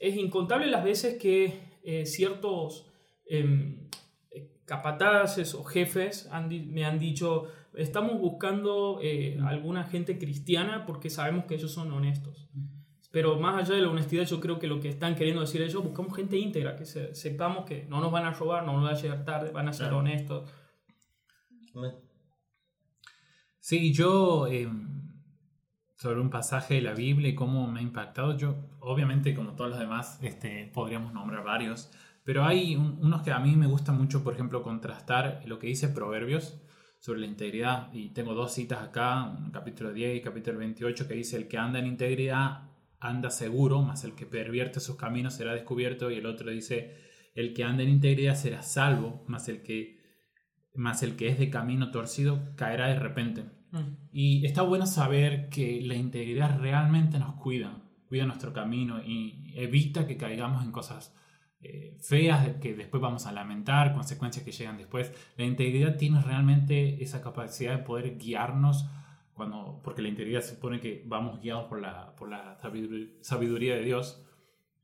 Es 0.00 0.16
incontable 0.16 0.66
las 0.66 0.84
veces 0.84 1.18
que 1.18 1.58
eh, 1.82 2.06
ciertos 2.06 2.86
em, 3.26 3.88
capataces 4.66 5.54
o 5.54 5.64
jefes 5.64 6.28
han 6.30 6.48
me 6.72 6.84
han 6.84 6.98
dicho, 6.98 7.46
estamos 7.74 8.18
buscando 8.20 8.98
eh, 9.02 9.38
alguna 9.46 9.84
gente 9.84 10.18
cristiana 10.18 10.84
porque 10.86 11.08
sabemos 11.08 11.46
que 11.46 11.54
ellos 11.54 11.72
son 11.72 11.90
honestos. 11.92 12.48
Pero 13.12 13.38
más 13.40 13.62
allá 13.62 13.76
de 13.76 13.80
la 13.82 13.88
honestidad, 13.88 14.24
yo 14.26 14.40
creo 14.40 14.58
que 14.58 14.66
lo 14.66 14.78
que 14.80 14.88
están 14.90 15.14
queriendo 15.14 15.40
decir 15.40 15.62
ellos, 15.62 15.82
buscamos 15.82 16.14
gente 16.14 16.36
íntegra, 16.36 16.76
que 16.76 16.84
se- 16.84 17.14
sepamos 17.14 17.64
que 17.64 17.86
no 17.88 18.00
nos 18.00 18.12
van 18.12 18.26
a 18.26 18.32
robar, 18.32 18.66
no 18.66 18.74
nos 18.74 18.82
van 18.84 18.94
a 18.94 19.00
llegar 19.00 19.24
tarde, 19.24 19.50
van 19.52 19.68
a 19.68 19.72
ser 19.72 19.86
Claro. 19.86 19.98
honestos. 20.00 20.50
Sí, 23.58 23.92
yo 23.92 24.46
eh, 24.46 24.68
sobre 25.96 26.20
un 26.20 26.30
pasaje 26.30 26.74
de 26.74 26.82
la 26.82 26.92
Biblia 26.94 27.28
y 27.30 27.34
cómo 27.34 27.66
me 27.66 27.80
ha 27.80 27.82
impactado, 27.82 28.36
yo 28.36 28.54
obviamente 28.80 29.34
como 29.34 29.52
todos 29.54 29.70
los 29.70 29.78
demás 29.78 30.18
este, 30.22 30.70
podríamos 30.72 31.12
nombrar 31.12 31.42
varios, 31.44 31.90
pero 32.26 32.44
hay 32.44 32.74
un- 32.74 32.98
unos 33.00 33.22
que 33.22 33.30
a 33.30 33.38
mí 33.38 33.54
me 33.54 33.68
gusta 33.68 33.92
mucho, 33.92 34.24
por 34.24 34.34
ejemplo, 34.34 34.60
contrastar 34.60 35.42
lo 35.46 35.60
que 35.60 35.68
dice 35.68 35.88
Proverbios, 35.88 36.60
sobre 36.98 37.20
la 37.20 37.26
integridad. 37.26 37.92
Y 37.92 38.08
tengo 38.08 38.34
dos 38.34 38.52
citas 38.52 38.82
acá, 38.82 39.32
capítulo 39.52 39.92
10 39.92 40.16
y 40.16 40.20
capítulo 40.20 40.58
28, 40.58 41.06
que 41.06 41.14
dice, 41.14 41.36
el 41.36 41.46
que 41.46 41.56
anda 41.56 41.78
en 41.78 41.86
integridad 41.86 42.64
anda 42.98 43.30
seguro, 43.30 43.82
más 43.82 44.02
el 44.02 44.14
que 44.16 44.26
pervierte 44.26 44.80
sus 44.80 44.96
caminos 44.96 45.34
será 45.34 45.52
descubierto. 45.54 46.10
Y 46.10 46.16
el 46.16 46.26
otro 46.26 46.50
dice, 46.50 46.96
el 47.36 47.54
que 47.54 47.62
anda 47.62 47.84
en 47.84 47.90
integridad 47.90 48.34
será 48.34 48.62
salvo, 48.62 49.24
más 49.28 49.48
el 49.48 49.62
que, 49.62 50.00
más 50.74 51.04
el 51.04 51.14
que 51.14 51.28
es 51.28 51.38
de 51.38 51.48
camino 51.48 51.92
torcido 51.92 52.56
caerá 52.56 52.88
de 52.88 52.98
repente. 52.98 53.44
Mm. 53.70 54.08
Y 54.10 54.46
está 54.46 54.62
bueno 54.62 54.86
saber 54.86 55.48
que 55.48 55.80
la 55.82 55.94
integridad 55.94 56.58
realmente 56.58 57.20
nos 57.20 57.36
cuida, 57.36 57.84
cuida 58.08 58.26
nuestro 58.26 58.52
camino 58.52 59.00
y 59.00 59.52
evita 59.54 60.08
que 60.08 60.16
caigamos 60.16 60.64
en 60.64 60.72
cosas 60.72 61.14
eh, 61.68 61.96
feas 62.00 62.56
que 62.60 62.74
después 62.74 63.00
vamos 63.00 63.26
a 63.26 63.32
lamentar, 63.32 63.92
consecuencias 63.94 64.44
que 64.44 64.52
llegan 64.52 64.76
después. 64.78 65.12
La 65.36 65.44
integridad 65.44 65.96
tiene 65.96 66.20
realmente 66.20 67.02
esa 67.02 67.20
capacidad 67.22 67.76
de 67.76 67.82
poder 67.84 68.16
guiarnos, 68.18 68.86
cuando, 69.34 69.80
porque 69.84 70.02
la 70.02 70.08
integridad 70.08 70.42
supone 70.42 70.80
que 70.80 71.02
vamos 71.06 71.40
guiados 71.40 71.64
por 71.68 71.80
la, 71.80 72.14
por 72.16 72.28
la 72.30 72.58
sabiduría 73.20 73.74
de 73.76 73.82
Dios. 73.82 74.24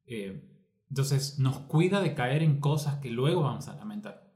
Eh, 0.07 0.49
entonces 0.91 1.39
nos 1.39 1.59
cuida 1.61 2.01
de 2.03 2.15
caer 2.15 2.43
en 2.43 2.61
cosas 2.61 2.97
que 2.97 3.11
luego 3.11 3.43
vamos 3.43 3.69
a 3.69 3.77
lamentar. 3.77 4.31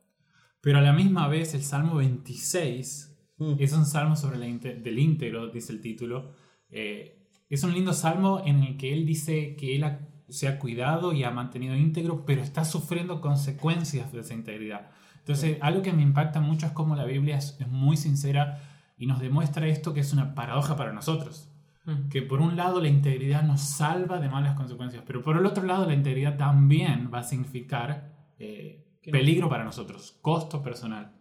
Pero 0.63 0.79
a 0.79 0.83
la 0.83 0.93
misma 0.95 1.29
vez 1.29 1.55
el 1.55 1.63
Salmo 1.63 1.97
26 1.97 3.13
Mm. 3.39 3.57
es 3.59 3.73
un 3.75 3.85
salmo 3.85 4.17
sobre 4.17 4.39
la 4.39 4.47
del 4.47 4.99
íntegro, 4.99 5.49
dice 5.49 5.71
el 5.71 5.83
título. 5.83 6.33
Eh, 6.71 7.29
es 7.51 7.63
un 7.65 7.75
lindo 7.75 7.93
salmo 7.93 8.43
en 8.47 8.63
el 8.63 8.79
que 8.79 8.95
él 8.95 9.05
dice 9.05 9.57
que 9.57 9.77
él 9.77 9.85
ha- 9.85 10.01
se 10.29 10.49
ha 10.49 10.59
cuidado 10.59 11.13
y 11.13 11.25
ha 11.25 11.31
mantenido 11.31 11.75
íntegro, 11.77 12.25
pero 12.25 12.43
está 12.43 12.65
sufriendo 12.65 13.21
consecuencias 13.21 14.13
de 14.13 14.21
esa 14.21 14.35
integridad. 14.35 14.89
Entonces, 15.19 15.59
algo 15.61 15.83
que 15.83 15.93
me 15.93 16.03
impacta 16.03 16.41
mucho 16.41 16.67
es 16.67 16.73
cómo 16.73 16.95
la 16.97 17.05
Biblia 17.05 17.37
es, 17.37 17.57
es 17.61 17.69
muy 17.69 17.97
sincera 17.97 18.61
y 18.97 19.07
nos 19.07 19.21
demuestra 19.21 19.67
esto 19.67 19.93
que 19.93 20.01
es 20.01 20.13
una 20.13 20.35
paradoja 20.35 20.77
para 20.77 20.93
nosotros. 20.93 21.49
Mm. 21.85 22.09
Que 22.09 22.23
por 22.23 22.41
un 22.41 22.57
lado 22.57 22.81
la 22.81 22.89
integridad 22.89 23.43
nos 23.43 23.61
salva 23.61 24.19
de 24.21 24.29
malas 24.29 24.57
consecuencias, 24.57 25.03
pero 25.07 25.23
por 25.23 25.37
el 25.37 25.47
otro 25.47 25.65
lado 25.65 25.87
la 25.87 25.95
integridad 25.95 26.37
también 26.37 27.11
va 27.13 27.21
a 27.21 27.23
significar 27.25 28.13
eh, 28.39 28.85
no- 29.05 29.13
peligro 29.13 29.49
para 29.49 29.65
nosotros, 29.65 30.19
costo 30.23 30.63
personal. 30.63 31.13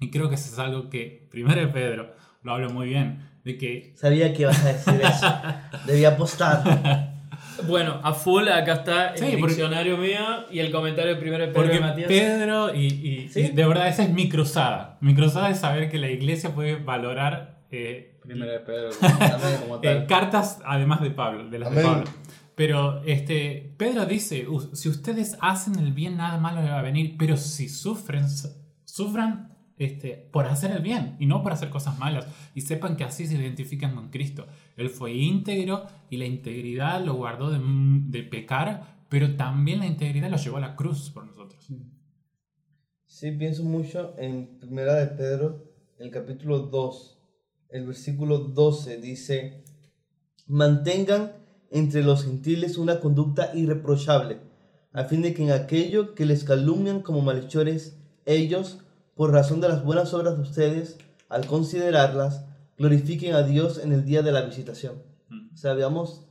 Y 0.00 0.10
creo 0.10 0.28
que 0.28 0.34
eso 0.36 0.52
es 0.52 0.58
algo 0.58 0.88
que, 0.88 1.28
primero 1.30 1.70
Pedro, 1.72 2.12
lo 2.42 2.52
habla 2.52 2.68
muy 2.70 2.88
bien, 2.88 3.28
de 3.44 3.58
que 3.58 3.92
Sabía 3.96 4.32
que 4.32 4.42
ibas 4.42 4.64
a 4.64 4.72
decir 4.72 5.00
eso. 5.02 5.26
Debía 5.86 6.10
apostar. 6.10 7.09
Bueno, 7.66 8.00
a 8.02 8.12
full 8.14 8.48
acá 8.48 8.74
está 8.74 9.08
el 9.10 9.18
Sí, 9.18 9.24
porque- 9.32 9.46
diccionario 9.54 9.96
mío 9.96 10.20
y 10.50 10.58
el 10.60 10.70
comentario 10.70 11.14
de 11.14 11.20
primero 11.20 11.42
de 11.46 11.48
Pedro 11.52 11.62
Porque 11.62 11.74
de 11.76 11.80
Matías. 11.80 12.08
Pedro 12.08 12.74
y, 12.74 12.86
y- 12.86 13.28
¿Sí? 13.28 13.40
y 13.40 13.48
de 13.50 13.66
verdad 13.66 13.88
esa 13.88 14.02
es 14.04 14.10
mi 14.10 14.28
cruzada. 14.28 14.98
Mi 15.00 15.14
cruzada 15.14 15.50
es 15.50 15.58
saber 15.58 15.90
que 15.90 15.98
la 15.98 16.10
iglesia 16.10 16.54
puede 16.54 16.76
valorar 16.76 17.60
eh, 17.70 18.18
Primera 18.22 18.52
de 18.52 18.60
Pedro 18.60 18.90
como 19.62 19.76
eh, 19.76 19.80
tal. 19.82 20.06
cartas 20.06 20.60
además 20.64 21.00
de 21.00 21.10
Pablo, 21.10 21.48
de 21.48 21.58
las 21.58 21.74
de. 21.74 21.82
Pablo. 21.82 22.04
Pero 22.54 23.02
este, 23.04 23.72
Pedro 23.78 24.04
dice, 24.04 24.46
"U- 24.48 24.74
si 24.74 24.88
ustedes 24.90 25.38
hacen 25.40 25.78
el 25.78 25.92
bien, 25.92 26.16
nada 26.18 26.36
malo 26.38 26.60
les 26.60 26.70
va 26.70 26.80
a 26.80 26.82
venir, 26.82 27.14
pero 27.18 27.36
si 27.38 27.68
sufren, 27.70 28.24
sufran 28.84 29.49
este, 29.80 30.28
por 30.30 30.46
hacer 30.46 30.72
el 30.72 30.82
bien 30.82 31.16
y 31.18 31.24
no 31.24 31.42
por 31.42 31.52
hacer 31.52 31.70
cosas 31.70 31.98
malas. 31.98 32.26
Y 32.54 32.60
sepan 32.60 32.96
que 32.96 33.04
así 33.04 33.26
se 33.26 33.36
identifican 33.36 33.94
con 33.94 34.10
Cristo. 34.10 34.46
Él 34.76 34.90
fue 34.90 35.14
íntegro 35.14 35.86
y 36.10 36.18
la 36.18 36.26
integridad 36.26 37.02
lo 37.02 37.14
guardó 37.14 37.50
de, 37.50 38.22
pecar, 38.24 39.04
pero 39.08 39.36
también 39.36 39.78
la 39.78 39.86
integridad 39.86 40.30
lo 40.30 40.36
llevó 40.36 40.58
a 40.58 40.60
la 40.60 40.76
cruz 40.76 41.08
por 41.08 41.26
nosotros. 41.26 41.66
Sí, 43.06 43.30
pienso 43.32 43.64
mucho 43.64 44.14
en 44.18 44.58
Primera 44.58 44.94
de 44.96 45.06
Pedro, 45.06 45.64
el 45.98 46.10
capítulo 46.10 46.58
2, 46.58 47.18
el 47.70 47.86
versículo 47.86 48.38
12 48.38 49.00
dice, 49.00 49.64
mantengan 50.46 51.32
entre 51.70 52.02
los 52.02 52.24
gentiles 52.24 52.76
una 52.76 53.00
conducta 53.00 53.52
irreprochable, 53.54 54.40
a 54.92 55.04
fin 55.04 55.22
de 55.22 55.32
que 55.32 55.42
en 55.42 55.52
aquello 55.52 56.14
que 56.14 56.26
les 56.26 56.44
calumnian 56.44 57.00
como 57.00 57.22
malhechores, 57.22 57.96
ellos, 58.26 58.84
por 59.20 59.32
razón 59.32 59.60
de 59.60 59.68
las 59.68 59.84
buenas 59.84 60.14
obras 60.14 60.36
de 60.36 60.40
ustedes, 60.40 60.96
al 61.28 61.44
considerarlas, 61.44 62.46
glorifiquen 62.78 63.34
a 63.34 63.42
Dios 63.42 63.76
en 63.76 63.92
el 63.92 64.06
día 64.06 64.22
de 64.22 64.32
la 64.32 64.40
visitación. 64.40 65.02
Mm. 65.28 65.52
O 65.52 65.56
sea, 65.58 65.74
veamos 65.74 66.24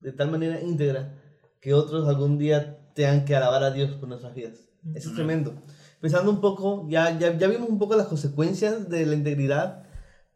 de 0.00 0.12
tal 0.12 0.30
manera 0.30 0.58
íntegra 0.62 1.20
que 1.60 1.74
otros 1.74 2.08
algún 2.08 2.38
día 2.38 2.78
tengan 2.94 3.26
que 3.26 3.36
alabar 3.36 3.62
a 3.62 3.72
Dios 3.72 3.90
por 3.90 4.08
nuestras 4.08 4.34
vidas. 4.34 4.70
Eso 4.94 5.10
es 5.10 5.14
tremendo. 5.16 5.52
Pensando 6.00 6.30
un 6.30 6.40
poco, 6.40 6.86
ya, 6.88 7.18
ya, 7.18 7.36
ya 7.36 7.46
vimos 7.46 7.68
un 7.68 7.78
poco 7.78 7.94
las 7.94 8.06
consecuencias 8.06 8.88
de 8.88 9.04
la 9.04 9.16
integridad, 9.16 9.82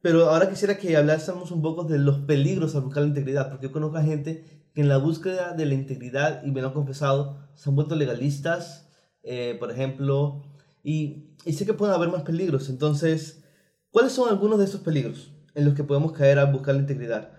pero 0.02 0.28
ahora 0.28 0.50
quisiera 0.50 0.76
que 0.76 0.98
hablásemos 0.98 1.52
un 1.52 1.62
poco 1.62 1.84
de 1.84 1.96
los 1.96 2.18
peligros 2.18 2.74
al 2.74 2.82
buscar 2.82 3.02
la 3.02 3.08
integridad, 3.08 3.48
porque 3.48 3.68
yo 3.68 3.72
conozco 3.72 3.96
a 3.96 4.02
gente 4.02 4.68
que 4.74 4.82
en 4.82 4.90
la 4.90 4.98
búsqueda 4.98 5.54
de 5.54 5.64
la 5.64 5.72
integridad, 5.72 6.44
y 6.44 6.50
me 6.50 6.60
lo 6.60 6.66
han 6.66 6.74
confesado, 6.74 7.38
se 7.54 7.70
han 7.70 7.76
vuelto 7.76 7.96
legalistas, 7.96 8.90
eh, 9.22 9.56
por 9.58 9.70
ejemplo, 9.70 10.42
y, 10.84 11.30
y 11.44 11.54
sé 11.54 11.66
que 11.66 11.74
pueden 11.74 11.94
haber 11.96 12.10
más 12.10 12.22
peligros. 12.22 12.70
Entonces, 12.70 13.44
¿cuáles 13.90 14.12
son 14.12 14.28
algunos 14.30 14.58
de 14.60 14.66
esos 14.66 14.82
peligros 14.82 15.32
en 15.54 15.64
los 15.64 15.74
que 15.74 15.84
podemos 15.84 16.12
caer 16.12 16.38
al 16.38 16.52
buscar 16.52 16.76
la 16.76 16.82
integridad? 16.82 17.32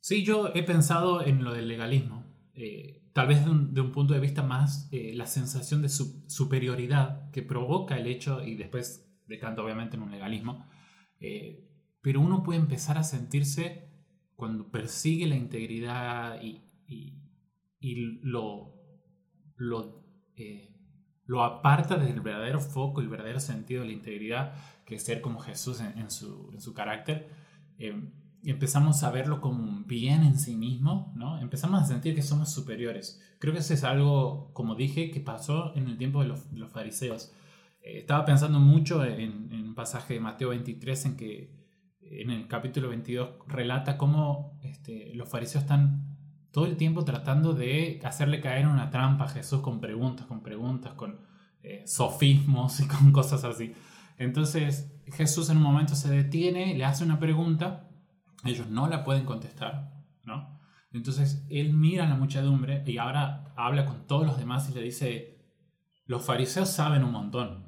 Sí, 0.00 0.24
yo 0.24 0.48
he 0.54 0.62
pensado 0.62 1.22
en 1.24 1.44
lo 1.44 1.52
del 1.54 1.68
legalismo. 1.68 2.24
Eh, 2.54 3.02
tal 3.12 3.28
vez 3.28 3.44
de 3.44 3.50
un, 3.50 3.74
de 3.74 3.80
un 3.80 3.92
punto 3.92 4.14
de 4.14 4.20
vista 4.20 4.42
más 4.42 4.88
eh, 4.92 5.12
la 5.14 5.26
sensación 5.26 5.82
de 5.82 5.88
su- 5.88 6.24
superioridad 6.28 7.30
que 7.30 7.42
provoca 7.42 7.96
el 7.98 8.06
hecho, 8.06 8.42
y 8.44 8.56
después 8.56 9.08
decanta 9.26 9.62
obviamente 9.62 9.96
en 9.96 10.02
un 10.02 10.10
legalismo, 10.10 10.66
eh, 11.20 11.68
pero 12.00 12.20
uno 12.20 12.42
puede 12.42 12.58
empezar 12.60 12.98
a 12.98 13.04
sentirse 13.04 13.88
cuando 14.34 14.70
persigue 14.70 15.26
la 15.26 15.36
integridad 15.36 16.42
y, 16.42 16.62
y- 16.88 17.18
y 17.80 17.94
lo, 18.22 18.74
lo, 19.56 20.04
eh, 20.36 20.71
lo 21.26 21.42
aparta 21.44 21.96
del 21.96 22.20
verdadero 22.20 22.60
foco, 22.60 23.00
el 23.00 23.08
verdadero 23.08 23.40
sentido 23.40 23.82
de 23.82 23.88
la 23.88 23.94
integridad, 23.94 24.54
que 24.84 24.96
es 24.96 25.04
ser 25.04 25.20
como 25.20 25.40
Jesús 25.40 25.80
en, 25.80 26.10
su, 26.10 26.50
en 26.52 26.60
su 26.60 26.74
carácter. 26.74 27.28
eh, 27.78 27.94
empezamos 28.44 29.04
a 29.04 29.10
verlo 29.10 29.40
como 29.40 29.62
un 29.62 29.86
bien 29.86 30.24
en 30.24 30.36
sí 30.38 30.56
mismo, 30.56 31.12
¿no? 31.16 31.38
Empezamos 31.40 31.80
a 31.80 31.86
sentir 31.86 32.14
que 32.14 32.22
somos 32.22 32.50
superiores. 32.52 33.20
Creo 33.38 33.52
que 33.52 33.60
eso 33.60 33.72
es 33.74 33.84
algo, 33.84 34.50
como 34.52 34.74
dije, 34.74 35.10
que 35.10 35.20
pasó 35.20 35.74
en 35.76 35.86
el 35.88 35.96
tiempo 35.96 36.22
de 36.22 36.28
los, 36.28 36.50
de 36.52 36.58
los 36.58 36.70
fariseos. 36.72 37.32
Eh, 37.82 37.98
estaba 37.98 38.24
pensando 38.24 38.58
mucho 38.58 39.04
en, 39.04 39.52
en 39.52 39.68
un 39.68 39.74
pasaje 39.74 40.14
de 40.14 40.20
Mateo 40.20 40.48
23 40.50 41.06
en 41.06 41.16
que 41.16 41.62
en 42.00 42.30
el 42.30 42.46
capítulo 42.46 42.88
22 42.88 43.30
relata 43.46 43.96
cómo 43.96 44.58
este, 44.62 45.14
los 45.14 45.28
fariseos 45.28 45.64
están 45.64 46.11
todo 46.52 46.66
el 46.66 46.76
tiempo 46.76 47.04
tratando 47.04 47.54
de 47.54 48.00
hacerle 48.04 48.40
caer 48.40 48.60
en 48.60 48.68
una 48.68 48.90
trampa 48.90 49.24
a 49.24 49.28
Jesús 49.28 49.60
con 49.62 49.80
preguntas, 49.80 50.26
con 50.26 50.42
preguntas, 50.42 50.92
con 50.92 51.18
eh, 51.62 51.82
sofismos 51.86 52.78
y 52.80 52.86
con 52.86 53.10
cosas 53.12 53.42
así. 53.44 53.72
Entonces 54.18 54.94
Jesús 55.06 55.48
en 55.50 55.56
un 55.56 55.62
momento 55.62 55.96
se 55.96 56.10
detiene, 56.10 56.76
le 56.76 56.84
hace 56.84 57.04
una 57.04 57.18
pregunta, 57.18 57.88
ellos 58.44 58.68
no 58.68 58.86
la 58.86 59.02
pueden 59.02 59.24
contestar, 59.24 60.04
¿no? 60.24 60.60
Entonces 60.92 61.46
él 61.48 61.72
mira 61.72 62.04
a 62.04 62.08
la 62.08 62.16
muchedumbre 62.16 62.84
y 62.86 62.98
ahora 62.98 63.52
habla 63.56 63.86
con 63.86 64.06
todos 64.06 64.26
los 64.26 64.36
demás 64.36 64.68
y 64.68 64.74
le 64.74 64.82
dice, 64.82 65.42
los 66.04 66.24
fariseos 66.24 66.68
saben 66.68 67.02
un 67.02 67.12
montón, 67.12 67.66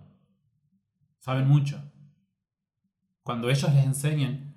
saben 1.21 1.49
mucho. 1.49 1.91
Cuando 3.23 3.49
ellos 3.49 3.73
les 3.73 3.87
enseñen, 3.87 4.55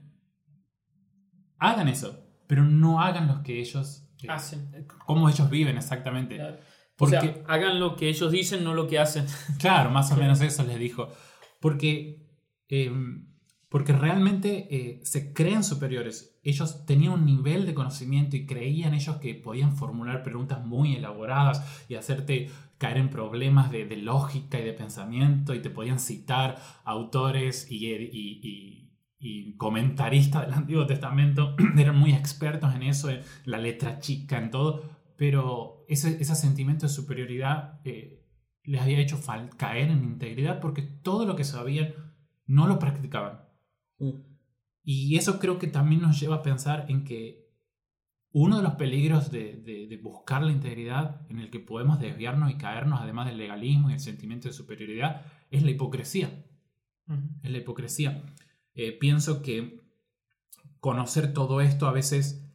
hagan 1.58 1.88
eso, 1.88 2.26
pero 2.48 2.66
no 2.66 3.02
hagan 3.02 3.28
lo 3.28 3.42
que 3.42 3.62
ellos, 3.62 4.07
eh, 4.24 4.28
Hacen. 4.30 4.86
cómo 5.06 5.30
ellos 5.30 5.50
viven 5.50 5.78
exactamente. 5.78 6.36
Claro. 6.36 6.58
Porque, 6.96 7.18
O 7.18 7.22
sea, 7.22 7.44
hagan 7.48 7.80
lo 7.80 7.96
que 7.96 8.10
ellos 8.10 8.32
dicen, 8.32 8.64
no 8.64 8.74
lo 8.74 8.88
que 8.88 8.98
hacen. 9.00 9.26
Claro, 9.60 9.90
más 9.92 10.12
o 10.12 10.16
menos 10.18 10.42
eso 10.42 10.64
les 10.64 10.80
dijo. 10.80 11.10
Porque, 11.60 12.26
eh, 12.70 12.92
porque 13.70 13.94
realmente 13.94 14.68
eh, 14.76 15.00
se 15.04 15.34
creen 15.34 15.64
superiores. 15.64 16.40
Ellos 16.44 16.86
tenían 16.86 17.14
un 17.14 17.26
nivel 17.26 17.66
de 17.66 17.74
conocimiento 17.74 18.36
y 18.38 18.46
creían 18.46 18.94
ellos 18.94 19.18
que 19.18 19.36
podían 19.36 19.76
formular 19.76 20.24
preguntas 20.24 20.66
muy 20.66 20.96
elaboradas 20.96 21.86
y 21.90 21.96
hacerte 21.96 22.50
caer 22.78 22.98
en 22.98 23.10
problemas 23.10 23.72
de, 23.72 23.86
de 23.86 23.98
lógica 23.98 24.60
y 24.60 24.64
de 24.64 24.74
pensamiento 24.74 25.54
y 25.54 25.62
te 25.62 25.70
podían 25.70 26.00
citar 26.00 26.58
autores 26.84 27.70
y, 27.70 27.88
y- 27.88 28.40
y- 28.42 28.87
y 29.20 29.56
comentaristas 29.58 30.44
del 30.46 30.54
Antiguo 30.62 30.86
Testamento. 30.86 31.56
Eran 31.78 31.98
muy 31.98 32.14
expertos 32.14 32.74
en 32.76 32.84
eso, 32.84 33.10
en 33.10 33.22
la 33.46 33.58
letra 33.58 34.00
chica, 34.00 34.38
en 34.38 34.52
todo. 34.52 34.84
Pero 35.18 35.86
ese, 35.88 36.22
ese 36.22 36.36
sentimiento 36.36 36.86
de 36.86 36.92
superioridad 36.94 37.80
eh, 37.86 38.24
les 38.64 38.82
había 38.82 39.00
hecho 39.00 39.20
caer 39.58 39.90
en 39.90 40.04
integridad 40.04 40.60
porque 40.60 40.82
todo 40.84 41.26
lo 41.26 41.36
que 41.36 41.44
sabían 41.44 41.94
no 42.46 42.68
lo 42.68 42.78
practicaban. 42.80 43.40
Mm. 44.00 44.12
Y 44.84 45.18
eso 45.18 45.40
creo 45.40 45.58
que 45.60 45.68
también 45.68 46.02
nos 46.02 46.20
lleva 46.20 46.38
a 46.38 46.42
pensar 46.44 46.86
en 46.90 47.04
que 47.04 47.48
uno 48.32 48.58
de 48.58 48.64
los 48.64 48.76
peligros 48.76 49.32
de, 49.32 49.56
de- 49.58 49.88
de 49.88 49.98
buscar 49.98 50.44
la 50.44 50.52
integridad 50.52 51.26
en 51.30 51.40
el 51.40 51.50
que 51.50 51.60
podemos 51.60 52.00
desviarnos 52.00 52.52
y 52.52 52.56
caernos, 52.56 53.00
además 53.02 53.26
del 53.26 53.38
legalismo 53.38 53.90
y 53.90 53.94
el 53.94 54.00
sentimiento 54.00 54.48
de 54.48 54.54
superioridad, 54.54 55.26
es 55.50 55.64
la 55.64 55.72
hipocresía. 55.72 56.46
es 57.42 57.50
la 57.52 57.58
hipocresía. 57.58 58.24
Eh, 58.78 58.94
pienso 58.98 59.42
que 59.42 59.82
conocer 60.80 61.34
todo 61.34 61.60
esto 61.62 61.88
a 61.88 61.92
veces 61.92 62.48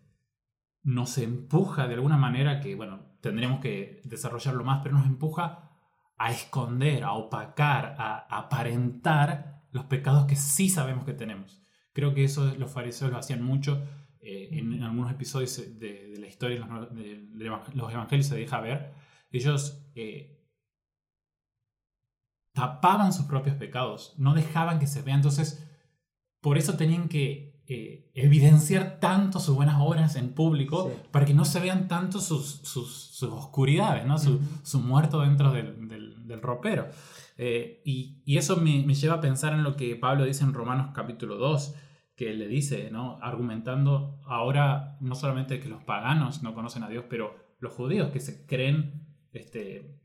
nos 0.83 1.19
empuja 1.19 1.87
de 1.89 1.95
alguna 1.95 2.17
manera 2.17 2.61
que, 2.61 2.75
bueno, 2.75 3.01
tendríamos 3.21 3.61
que 3.61 4.01
desarrollarlo 4.05 4.65
más, 4.65 4.81
pero 4.83 4.97
nos 4.97 5.07
empuja 5.07 5.71
a 6.17 6.31
esconder, 6.31 7.05
a 7.05 7.13
opacar, 7.13 7.97
a 7.99 8.19
aparentar 8.31 9.65
los 9.73 9.85
pecados 9.85 10.27
que 10.27 10.37
sí 10.37 10.69
sabemos 10.69 11.05
que 11.05 11.13
tenemos. 11.15 11.63
Creo 11.93 12.15
que 12.15 12.25
eso 12.25 12.55
los 12.57 12.71
fariseos 12.71 13.11
lo 13.11 13.19
hacían 13.19 13.43
mucho. 13.43 13.83
eh, 14.25 14.51
en, 14.53 14.81
algunos 14.85 15.11
episodios 15.11 15.57
de, 15.81 16.11
de 16.13 16.19
la 16.21 16.29
historia 16.29 16.61
los- 16.65 16.95
de, 16.95 17.29
los 17.75 17.93
evangelios 17.93 18.27
se 18.29 18.37
deja 18.37 18.61
ver. 18.61 18.95
Ellos 19.33 19.85
eh, 19.97 20.41
tapaban 22.53 23.13
sus 23.13 23.27
propios 23.27 23.57
pecados, 23.57 24.15
no 24.19 24.35
dejaban 24.35 24.79
que 24.79 24.87
se 24.87 25.03
vean. 25.03 25.19
Entonces, 25.19 25.69
por 26.43 26.59
eso 26.59 26.75
tenían 26.77 27.09
que 27.09 27.51
eh, 27.69 28.11
evidenciar 28.15 28.99
tanto 29.01 29.39
sus 29.41 29.55
buenas 29.55 29.77
obras 29.81 30.17
en 30.17 30.35
público 30.35 30.91
Sí. 30.93 31.09
para 31.11 31.25
que 31.25 31.33
no 31.33 31.45
se 31.47 31.61
vean 31.61 31.89
tanto 31.89 32.21
sus, 32.21 32.57
sus, 32.65 32.93
sus 33.17 33.31
oscuridades, 33.33 34.05
¿no? 34.05 34.19
su, 34.19 34.81
muerto 34.81 35.21
dentro 35.23 35.53
del, 35.53 35.89
del- 35.89 36.27
del 36.27 36.43
ropero. 36.43 36.89
Eh, 37.39 37.81
y, 37.85 38.21
y 38.27 38.37
eso 38.37 38.57
me, 38.57 38.83
me 38.85 38.95
lleva 38.95 39.15
a 39.15 39.21
pensar 39.21 39.55
en 39.55 39.63
lo 39.63 39.77
que 39.77 39.97
Pablo 39.97 40.25
dice 40.25 40.45
en 40.45 40.53
Romanos 40.53 40.91
capítulo 40.95 41.37
2, 41.37 41.75
que 42.17 42.35
le 42.35 42.47
dice, 42.49 42.91
¿no? 42.91 43.19
argumentando 43.23 44.19
ahora 44.27 44.99
no 45.01 45.15
solamente 45.15 45.59
que 45.61 45.69
los 45.69 45.83
paganos 45.85 46.43
no 46.43 46.55
conocen 46.55 46.83
a 46.83 46.89
Dios, 46.89 47.05
pero 47.09 47.35
los 47.59 47.73
judíos 47.73 48.11
que 48.11 48.21
se 48.21 48.45
creen, 48.45 49.07
este, 49.33 49.99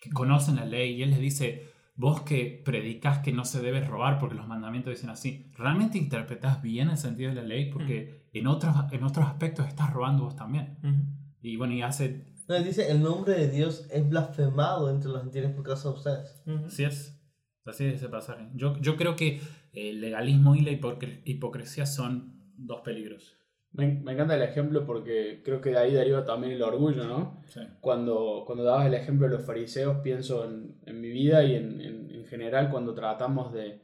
que 0.00 0.10
conocen 0.10 0.56
la 0.56 0.64
ley, 0.64 0.94
y 0.94 1.02
él 1.02 1.10
les 1.10 1.20
dice, 1.20 1.71
vos 2.02 2.22
que 2.22 2.60
predicas 2.64 3.20
que 3.20 3.32
no 3.32 3.44
se 3.44 3.60
debe 3.62 3.80
robar 3.80 4.18
porque 4.18 4.34
los 4.34 4.46
mandamientos 4.48 4.92
dicen 4.92 5.10
así, 5.10 5.50
¿realmente 5.56 5.98
interpretás 5.98 6.60
bien 6.60 6.90
el 6.90 6.96
sentido 6.96 7.30
de 7.30 7.36
la 7.36 7.42
ley? 7.52 7.70
Porque 7.70 8.28
en, 8.32 8.46
otros, 8.48 8.74
en 8.90 9.04
otros 9.04 9.26
aspectos 9.26 9.66
estás 9.68 9.92
robando 9.92 10.24
vos 10.24 10.36
también. 10.36 10.78
Ujú. 10.82 11.02
Y 11.40 11.56
bueno, 11.56 11.74
y 11.74 11.82
hace... 11.82 12.26
No, 12.48 12.58
dice, 12.62 12.90
el 12.90 13.00
nombre 13.02 13.34
de 13.34 13.48
Dios 13.48 13.86
es 13.90 14.08
blasfemado 14.08 14.90
entre 14.90 15.10
los 15.10 15.22
gentiles 15.22 15.52
por 15.52 15.64
causa 15.64 15.88
de 15.90 15.94
ustedes. 15.94 16.42
Ujú. 16.46 16.66
Así 16.66 16.84
es. 16.84 17.18
Así 17.64 17.84
es 17.84 17.94
ese 17.94 18.08
pasaje. 18.08 18.48
Yo, 18.54 18.78
yo 18.80 18.96
creo 18.96 19.14
que 19.14 19.40
el 19.72 20.00
legalismo 20.00 20.56
y 20.56 20.62
la 20.62 20.72
hipocre- 20.72 21.22
hipocresía 21.24 21.86
son 21.86 22.52
dos 22.56 22.80
peligros. 22.82 23.36
Me, 23.74 23.86
me 24.02 24.12
encanta 24.12 24.34
el 24.34 24.42
ejemplo 24.42 24.84
porque 24.84 25.40
creo 25.42 25.60
que 25.60 25.70
de 25.70 25.78
ahí 25.78 25.92
deriva 25.92 26.24
también 26.24 26.52
el 26.52 26.62
orgullo, 26.62 27.04
¿no? 27.04 27.42
Sí. 27.46 27.60
Cuando, 27.80 28.44
cuando 28.46 28.64
dabas 28.64 28.86
el 28.86 28.94
ejemplo 28.94 29.26
de 29.28 29.34
los 29.36 29.46
fariseos, 29.46 29.98
pienso 30.02 30.44
en, 30.44 30.76
en 30.84 31.00
mi 31.00 31.08
vida 31.10 31.42
y 31.44 31.54
en, 31.54 31.80
en- 31.80 32.10
en 32.10 32.26
general 32.26 32.70
cuando 32.70 32.94
tratamos 32.94 33.52
de, 33.52 33.80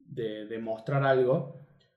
de, 0.00 0.46
de 0.46 0.58
mostrar 0.58 1.04
algo, 1.04 1.56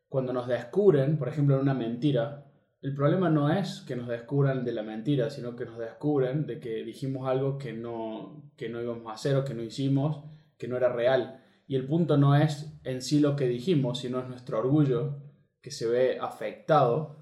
cuando 0.10 0.34
nos 0.34 0.48
descubren, 0.48 1.18
por 1.18 1.30
ejemplo, 1.30 1.56
en 1.56 1.62
una 1.62 1.74
mentira, 1.76 2.46
el 2.82 2.96
problema 2.96 3.30
no 3.30 3.52
es 3.52 3.82
que 3.88 3.96
nos 3.96 4.08
descubran 4.08 4.66
de 4.66 4.74
la 4.74 4.84
mentira, 4.84 5.30
sino 5.30 5.56
que 5.56 5.66
nos 5.66 5.80
descubren 5.80 6.46
de 6.48 6.60
que 6.60 6.84
dijimos 6.84 7.28
algo 7.30 7.58
que 7.58 7.74
no, 7.74 8.52
que 8.58 8.70
no 8.70 8.82
íbamos 8.82 9.08
a 9.10 9.14
hacer 9.16 9.36
o 9.38 9.46
que 9.46 9.54
no 9.54 9.64
hicimos, 9.64 10.26
que 10.58 10.68
no 10.68 10.78
era 10.78 10.90
real. 10.92 11.42
Y 11.68 11.76
el 11.76 11.86
punto 11.88 12.18
no 12.18 12.36
es 12.36 12.78
en 12.84 13.02
sí 13.02 13.20
lo 13.20 13.36
que 13.36 13.48
dijimos, 13.48 14.00
sino 14.00 14.20
es 14.20 14.28
nuestro 14.28 14.60
orgullo 14.60 15.23
que 15.64 15.72
se 15.72 15.88
ve 15.88 16.20
afectado 16.20 17.16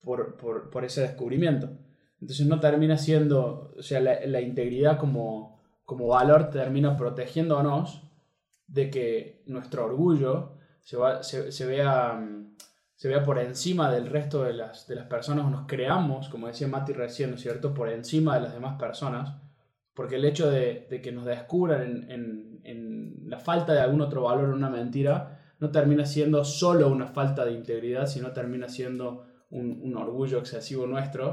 por, 0.00 0.36
por, 0.36 0.70
por 0.70 0.84
ese 0.84 1.02
descubrimiento. 1.02 1.68
Entonces 2.20 2.46
no 2.46 2.60
termina 2.60 2.96
siendo, 2.96 3.74
o 3.76 3.82
sea, 3.82 4.00
la, 4.00 4.40
integridad 4.40 4.98
como, 4.98 5.60
como 5.84 6.06
valor 6.06 6.48
termina 6.50 6.96
protegiéndonos 6.96 8.04
de 8.68 8.88
que 8.88 9.42
nuestro 9.46 9.84
orgullo 9.84 10.52
se, 10.80 10.96
va, 10.96 11.24
se, 11.24 11.50
se 11.50 11.66
vea, 11.66 12.14
mm, 12.14 12.56
se 12.94 13.08
vea 13.08 13.24
por 13.24 13.38
encima 13.40 13.90
del 13.90 14.06
resto 14.06 14.44
de 14.44 14.54
las, 14.54 14.86
de 14.86 14.94
las 14.94 15.06
personas, 15.06 15.44
o 15.44 15.50
nos 15.50 15.66
creamos, 15.66 16.28
como 16.28 16.46
decía 16.46 16.68
Mati 16.68 16.92
recién, 16.92 17.30
¿no 17.30 17.36
es 17.36 17.42
cierto?, 17.42 17.74
por 17.74 17.90
encima 17.90 18.36
de 18.36 18.42
las 18.42 18.54
demás 18.54 18.78
personas, 18.78 19.36
porque 19.92 20.16
el 20.16 20.24
hecho 20.24 20.48
de, 20.48 20.86
que 21.02 21.12
nos 21.12 21.24
descubran 21.24 21.82
en, 21.82 22.10
en, 22.10 22.60
en 22.62 23.28
la 23.28 23.40
falta 23.40 23.72
de 23.72 23.80
algún 23.80 24.02
otro 24.02 24.22
valor 24.22 24.50
una 24.50 24.70
mentira, 24.70 25.35
no 25.58 25.70
termina 25.70 26.04
siendo 26.04 26.44
solo 26.44 26.88
una 26.88 27.06
falta 27.06 27.44
de 27.44 27.52
integridad, 27.52 28.06
sino 28.06 28.32
termina 28.32 28.68
siendo 28.68 29.24
un, 29.50 29.80
un 29.82 29.96
orgullo 29.96 30.38
excesivo 30.38 30.86
nuestro 30.86 31.32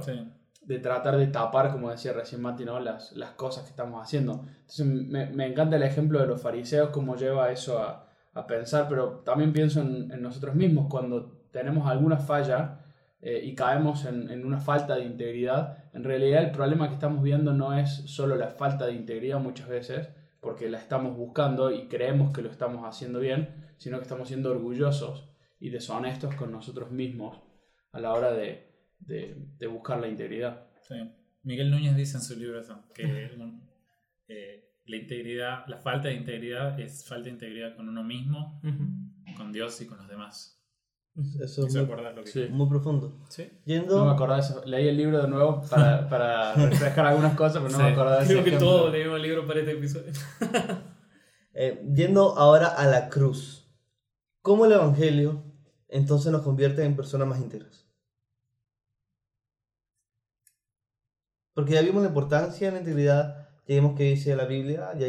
de 0.61 0.79
tratar 0.79 1.17
de 1.17 1.27
tapar, 1.27 1.71
como 1.71 1.89
decía 1.89 2.13
recién 2.13 2.41
Mati, 2.41 2.63
¿no? 2.63 2.79
las, 2.79 3.11
las 3.13 3.31
cosas 3.31 3.63
que 3.63 3.71
estamos 3.71 4.01
haciendo. 4.01 4.45
Entonces 4.61 4.85
me, 4.85 5.25
me 5.27 5.45
encanta 5.47 5.75
el 5.75 5.83
ejemplo 5.83 6.19
de 6.19 6.27
los 6.27 6.41
fariseos, 6.41 6.89
cómo 6.89 7.17
lleva 7.17 7.51
eso 7.51 7.79
a, 7.79 8.07
a 8.33 8.47
pensar, 8.47 8.87
pero 8.87 9.21
también 9.25 9.51
pienso 9.51 9.81
en, 9.81 10.11
en 10.11 10.21
nosotros 10.21 10.55
mismos, 10.55 10.87
cuando 10.89 11.43
tenemos 11.51 11.87
alguna 11.87 12.17
falla 12.17 12.79
eh, 13.21 13.41
y 13.43 13.55
caemos 13.55 14.05
en, 14.05 14.29
en 14.29 14.45
una 14.45 14.59
falta 14.59 14.95
de 14.95 15.03
integridad, 15.03 15.77
en 15.93 16.03
realidad 16.03 16.43
el 16.43 16.51
problema 16.51 16.87
que 16.87 16.95
estamos 16.95 17.21
viendo 17.23 17.53
no 17.53 17.77
es 17.77 17.89
solo 18.05 18.35
la 18.35 18.47
falta 18.47 18.85
de 18.85 18.93
integridad 18.93 19.39
muchas 19.39 19.67
veces, 19.67 20.09
porque 20.39 20.69
la 20.69 20.77
estamos 20.77 21.15
buscando 21.15 21.71
y 21.71 21.87
creemos 21.87 22.33
que 22.33 22.41
lo 22.41 22.49
estamos 22.49 22.85
haciendo 22.85 23.19
bien, 23.19 23.62
sino 23.83 23.97
que 23.97 24.03
estamos 24.03 24.27
siendo 24.29 24.49
orgullosos 24.51 25.29
y 25.59 25.69
deshonestos 25.69 26.35
con 26.35 26.51
nosotros 26.51 26.89
mismos 26.91 27.41
a 27.91 27.99
la 27.99 28.13
hora 28.13 28.31
de, 28.31 28.65
de, 28.99 29.35
de 29.57 29.67
buscar 29.67 29.99
la 29.99 30.07
integridad. 30.07 30.67
Sí. 30.87 30.95
Miguel 31.43 31.69
Núñez 31.69 31.95
dice 31.97 32.15
en 32.17 32.23
su 32.23 32.37
libro 32.39 32.59
eso, 32.61 32.81
que 32.95 33.03
eh, 34.29 34.69
la 34.85 34.95
integridad, 34.95 35.65
la 35.67 35.77
falta 35.77 36.07
de 36.07 36.15
integridad 36.15 36.79
es 36.79 37.05
falta 37.05 37.25
de 37.25 37.31
integridad 37.31 37.75
con 37.75 37.89
uno 37.89 38.03
mismo, 38.03 38.61
Ujú. 38.63 39.35
con 39.37 39.51
Dios 39.51 39.79
y 39.81 39.85
con 39.87 39.97
los 39.97 40.07
demás. 40.07 40.61
Eso 41.41 41.67
es 41.67 41.75
muy, 41.75 41.85
lo 41.85 42.23
que 42.23 42.29
Sí. 42.31 42.47
muy 42.49 42.67
profundo. 42.67 43.23
Sí. 43.29 43.47
Yendo, 43.65 43.99
No 43.99 44.05
me 44.05 44.11
acordaba 44.13 44.41
de 44.41 44.47
eso. 44.47 44.63
Leí 44.65 44.87
el 44.87 44.97
libro 44.97 45.21
de 45.21 45.27
nuevo 45.27 45.61
para, 45.69 46.07
para 46.09 46.53
refrescar 46.55 47.05
algunas 47.05 47.35
cosas, 47.35 47.57
pero 47.61 47.69
no 47.71 47.77
Sí. 47.77 47.83
me 47.83 47.89
acordaba 47.91 48.17
de 48.17 48.23
ese 48.23 48.33
Creo 48.33 48.43
que 48.43 48.49
ejemplo. 48.49 48.67
todos 48.69 48.91
leímos 48.91 49.17
el 49.17 49.21
libro 49.21 49.45
para 49.45 49.59
este 49.59 49.71
episodio. 49.73 50.11
eh, 51.53 51.83
yendo 51.93 52.35
ahora 52.37 52.67
a 52.69 52.87
la 52.87 53.09
cruz. 53.09 53.62
¿Cómo 54.43 54.65
el 54.65 54.73
Evangelio 54.73 55.41
entonces 55.87 56.29
nos 56.29 56.41
convierte 56.41 56.83
en 56.83 56.97
personas 56.97 57.29
más 57.29 57.39
íntegras? 57.39 57.87
Porque 61.53 61.71
ya 61.71 61.81
vimos 61.81 62.01
la 62.01 62.09
importancia 62.09 62.67
de 62.67 62.73
la 62.73 62.79
integridad, 62.79 63.47
ya 63.65 63.75
vimos 63.75 63.95
qué 63.95 64.03
dice 64.03 64.35
la 64.35 64.43
Biblia, 64.43 64.91
ya 64.97 65.07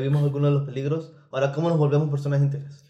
vimos, 0.00 0.22
algunos 0.22 0.50
de 0.50 0.54
los 0.58 0.66
peligros. 0.66 1.14
Ahora, 1.30 1.50
¿cómo 1.52 1.70
nos 1.70 1.78
volvemos 1.78 2.10
personas 2.10 2.42
íntegras? 2.42 2.84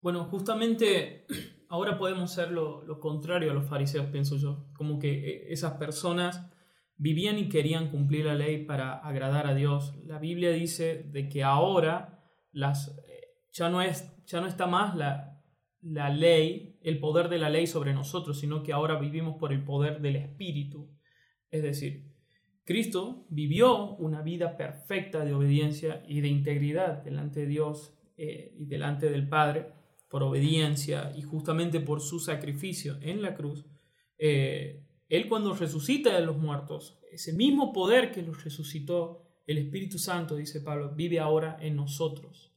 Bueno, 0.00 0.24
justamente 0.26 1.26
ahora 1.68 1.98
podemos 1.98 2.30
ser 2.30 2.52
lo, 2.52 2.84
lo 2.84 3.00
contrario 3.00 3.50
a 3.50 3.54
los 3.54 3.66
fariseos, 3.66 4.06
pienso 4.06 4.36
yo. 4.36 4.68
Como 4.72 5.00
que 5.00 5.12
eh, 5.12 5.52
esas 5.52 5.72
personas 5.78 6.48
vivían 6.96 7.40
y 7.40 7.48
querían 7.48 7.90
cumplir 7.90 8.26
la 8.26 8.36
ley 8.36 8.64
para 8.64 8.98
agradar 8.98 9.48
a 9.48 9.54
Dios. 9.56 9.96
La 10.04 10.20
Biblia 10.20 10.52
dice 10.52 11.02
de 11.10 11.28
que 11.28 11.42
ahora 11.42 12.22
las, 12.52 12.96
eh, 13.08 13.34
ya, 13.50 13.68
no 13.68 13.82
es, 13.82 14.11
ya 14.26 14.40
no 14.40 14.46
está 14.46 14.66
más 14.66 14.96
la, 14.96 15.42
la 15.82 16.10
ley, 16.10 16.78
el 16.82 16.98
poder 16.98 17.28
de 17.28 17.38
la 17.38 17.50
ley 17.50 17.66
sobre 17.66 17.92
nosotros, 17.92 18.38
sino 18.38 18.62
que 18.62 18.72
ahora 18.72 18.98
vivimos 18.98 19.36
por 19.36 19.52
el 19.52 19.64
poder 19.64 20.00
del 20.00 20.16
Espíritu. 20.16 20.90
Es 21.50 21.62
decir, 21.62 22.12
Cristo 22.64 23.26
vivió 23.28 23.96
una 23.96 24.22
vida 24.22 24.56
perfecta 24.56 25.24
de 25.24 25.34
obediencia 25.34 26.02
y 26.06 26.20
de 26.20 26.28
integridad 26.28 27.02
delante 27.02 27.40
de 27.40 27.46
Dios 27.46 27.98
eh, 28.16 28.54
y 28.56 28.66
delante 28.66 29.10
del 29.10 29.28
Padre 29.28 29.72
por 30.08 30.22
obediencia 30.22 31.12
y 31.16 31.22
justamente 31.22 31.80
por 31.80 32.00
su 32.00 32.20
sacrificio 32.20 32.98
en 33.00 33.22
la 33.22 33.34
cruz. 33.34 33.66
eh, 34.18 34.84
él 35.08 35.28
cuando 35.28 35.52
resucita 35.52 36.14
de 36.14 36.24
los 36.24 36.38
muertos, 36.38 36.98
ese 37.10 37.34
mismo 37.34 37.70
poder 37.74 38.12
que 38.12 38.22
los 38.22 38.42
resucitó, 38.44 39.22
el 39.46 39.58
Espíritu 39.58 39.98
Santo, 39.98 40.36
dice 40.36 40.62
Pablo, 40.62 40.94
vive 40.94 41.18
ahora 41.18 41.58
en 41.60 41.76
nosotros. 41.76 42.51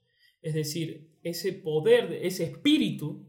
Es 0.46 0.54
decir, 0.54 1.18
ese 1.24 1.54
poder, 1.54 2.20
ese 2.22 2.44
espíritu, 2.44 3.26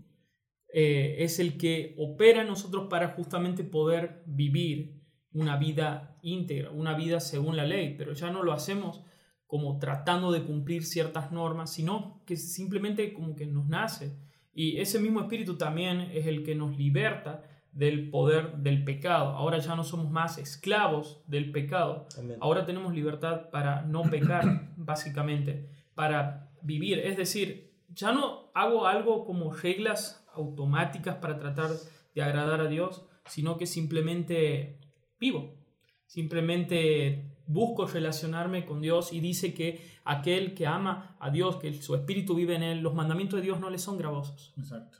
eh, 0.70 1.24
es 1.24 1.38
el 1.38 1.56
que 1.56 1.94
opera 1.96 2.42
en 2.42 2.48
nosotros 2.48 2.88
para 2.90 3.08
justamente 3.08 3.64
poder 3.64 4.22
vivir 4.26 5.00
una 5.32 5.56
vida 5.56 6.18
íntegra, 6.20 6.70
una 6.72 6.94
vida 6.94 7.20
según 7.20 7.56
la 7.56 7.64
ley, 7.64 7.94
pero 7.96 8.12
ya 8.12 8.30
no 8.30 8.42
lo 8.42 8.52
hacemos 8.52 9.02
como 9.46 9.78
tratando 9.78 10.30
de 10.30 10.42
cumplir 10.42 10.84
ciertas 10.84 11.32
normas, 11.32 11.72
sino 11.72 12.22
que 12.26 12.36
simplemente 12.36 13.14
como 13.14 13.34
que 13.34 13.46
nos 13.46 13.66
nace. 13.66 14.18
Y 14.52 14.76
ese 14.76 15.00
mismo 15.00 15.20
espíritu 15.20 15.56
también 15.56 16.10
es 16.12 16.26
el 16.26 16.42
que 16.42 16.54
nos 16.54 16.76
liberta 16.76 17.44
del 17.72 18.10
poder 18.10 18.58
del 18.58 18.84
pecado. 18.84 19.30
Ahora 19.30 19.56
ya 19.56 19.74
no 19.74 19.84
somos 19.84 20.10
más 20.10 20.36
esclavos 20.36 21.22
del 21.26 21.50
pecado. 21.50 22.06
Ahora 22.40 22.66
tenemos 22.66 22.94
libertad 22.94 23.48
para 23.48 23.80
no 23.80 24.02
pecar, 24.02 24.72
básicamente, 24.76 25.70
para 25.94 26.45
vivir. 26.62 26.98
Es 26.98 27.16
decir, 27.16 27.74
ya 27.88 28.12
no 28.12 28.50
hago 28.54 28.86
algo 28.86 29.24
como 29.24 29.52
reglas 29.52 30.26
automáticas 30.34 31.16
para 31.16 31.38
tratar 31.38 31.70
de 32.14 32.22
agradar 32.22 32.60
a 32.60 32.68
Dios, 32.68 33.04
sino 33.26 33.56
que 33.56 33.66
simplemente 33.66 34.80
vivo. 35.18 35.54
Simplemente 36.06 37.36
busco 37.46 37.86
relacionarme 37.86 38.64
con 38.64 38.80
Dios 38.80 39.12
y 39.12 39.20
dice 39.20 39.54
que 39.54 39.80
aquel 40.04 40.54
que 40.54 40.66
ama 40.66 41.16
a 41.20 41.30
Dios, 41.30 41.56
que 41.56 41.72
su 41.80 41.94
espíritu 41.94 42.34
vive 42.34 42.56
en 42.56 42.62
él, 42.62 42.80
los 42.80 42.94
mandamientos 42.94 43.38
de 43.38 43.44
Dios 43.44 43.60
no 43.60 43.70
le 43.70 43.78
son 43.78 43.98
gravosos. 43.98 44.54
Exacto. 44.56 44.98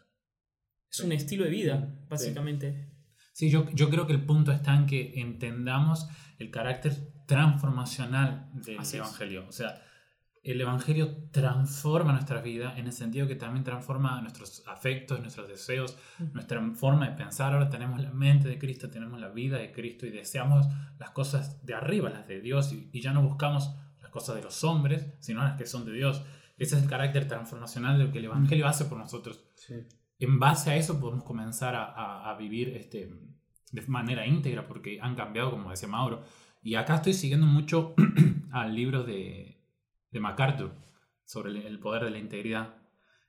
Es 0.90 1.00
un 1.00 1.12
estilo 1.12 1.44
de 1.44 1.50
vida, 1.50 1.94
básicamente. 2.08 2.92
Sí, 3.32 3.50
yo, 3.50 3.68
yo 3.72 3.90
creo 3.90 4.06
que 4.06 4.14
el 4.14 4.24
punto 4.24 4.52
está 4.52 4.74
en 4.74 4.86
que 4.86 5.20
entendamos 5.20 6.08
el 6.38 6.50
carácter 6.50 6.94
transformacional 7.26 8.48
del 8.54 8.78
Así 8.78 8.96
es. 8.96 9.02
Evangelio. 9.02 9.44
O 9.48 9.52
sea, 9.52 9.82
el 10.52 10.60
Evangelio 10.60 11.16
transforma 11.32 12.12
nuestra 12.12 12.40
vida 12.40 12.76
en 12.78 12.86
el 12.86 12.92
sentido 12.92 13.26
que 13.26 13.34
también 13.36 13.64
transforma 13.64 14.20
nuestros 14.22 14.62
afectos, 14.66 15.20
nuestros 15.20 15.48
deseos, 15.48 15.98
nuestra 16.32 16.60
forma 16.74 17.08
de 17.08 17.16
pensar. 17.16 17.52
Ahora 17.52 17.68
tenemos 17.68 18.00
la 18.00 18.10
mente 18.12 18.48
de 18.48 18.58
Cristo, 18.58 18.88
tenemos 18.90 19.20
la 19.20 19.28
vida 19.28 19.58
de 19.58 19.72
Cristo 19.72 20.06
y 20.06 20.10
deseamos 20.10 20.66
las 20.98 21.10
cosas 21.10 21.64
de 21.66 21.74
arriba, 21.74 22.10
las 22.10 22.26
de 22.28 22.40
Dios, 22.40 22.72
y, 22.72 22.88
y 22.92 23.00
ya 23.00 23.12
no 23.12 23.22
buscamos 23.22 23.74
las 24.00 24.10
cosas 24.10 24.36
de 24.36 24.42
los 24.42 24.62
hombres, 24.64 25.06
sino 25.20 25.42
las 25.42 25.56
que 25.58 25.66
son 25.66 25.84
de 25.84 25.92
Dios. 25.92 26.22
Ese 26.58 26.76
es 26.76 26.82
el 26.84 26.88
carácter 26.88 27.26
transformacional 27.28 27.98
de 27.98 28.04
lo 28.04 28.12
que 28.12 28.18
el 28.18 28.26
Evangelio 28.26 28.66
hace 28.66 28.84
por 28.86 28.98
nosotros. 28.98 29.44
Sí. 29.56 29.74
En 30.18 30.38
base 30.38 30.70
a 30.70 30.76
eso 30.76 30.98
podemos 31.00 31.24
comenzar 31.24 31.74
a, 31.74 31.84
a- 31.84 32.30
a 32.30 32.36
vivir 32.38 32.68
este, 32.70 33.12
de 33.72 33.82
manera 33.88 34.26
íntegra 34.26 34.66
porque 34.66 34.98
han 35.02 35.14
cambiado, 35.16 35.50
como 35.50 35.70
decía 35.70 35.88
Mauro. 35.88 36.22
Y 36.62 36.76
acá 36.76 36.94
estoy 36.96 37.12
siguiendo 37.14 37.46
mucho 37.46 37.94
al 38.52 38.74
libro 38.74 39.02
de, 39.04 39.55
de 40.10 40.20
MacArthur 40.20 40.74
sobre 41.24 41.50
el, 41.50 41.56
el 41.58 41.78
poder 41.78 42.04
de 42.04 42.10
la 42.10 42.18
integridad. 42.18 42.76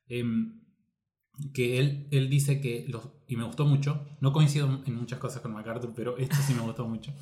Em, 0.07 0.61
que 1.53 1.79
él, 1.79 2.07
él 2.11 2.29
dice 2.29 2.59
que, 2.59 2.85
los, 2.87 3.09
y 3.27 3.35
me 3.35 3.43
gustó 3.43 3.65
mucho, 3.65 4.07
no 4.21 4.33
coincido 4.33 4.83
en 4.85 4.95
muchas 4.95 5.19
cosas 5.19 5.41
con 5.41 5.53
MacArthur, 5.53 5.93
pero 5.95 6.17
esto 6.17 6.35
sí 6.37 6.53
me 6.53 6.61
gustó 6.61 6.87
mucho, 6.87 7.13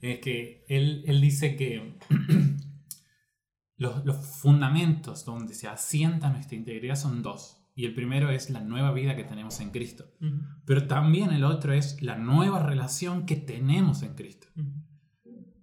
es 0.00 0.20
que 0.20 0.64
él, 0.68 1.02
él 1.06 1.20
dice 1.20 1.56
que 1.56 1.98
los, 3.76 4.04
los 4.04 4.16
fundamentos 4.16 5.24
donde 5.24 5.54
se 5.54 5.68
asienta 5.68 6.30
nuestra 6.30 6.56
integridad 6.56 6.96
son 6.96 7.22
dos. 7.22 7.56
Y 7.74 7.84
el 7.84 7.94
primero 7.94 8.30
es 8.30 8.50
la 8.50 8.60
nueva 8.60 8.90
vida 8.90 9.14
que 9.14 9.22
tenemos 9.22 9.60
en 9.60 9.70
Cristo. 9.70 10.04
Ujú. 10.20 10.40
Pero 10.64 10.88
también 10.88 11.30
el 11.30 11.44
otro 11.44 11.72
es 11.72 12.02
la 12.02 12.16
nueva 12.16 12.60
relación 12.60 13.24
que 13.24 13.36
tenemos 13.36 14.02
en 14.02 14.14
Cristo. 14.14 14.48
Ujú. 14.56 14.77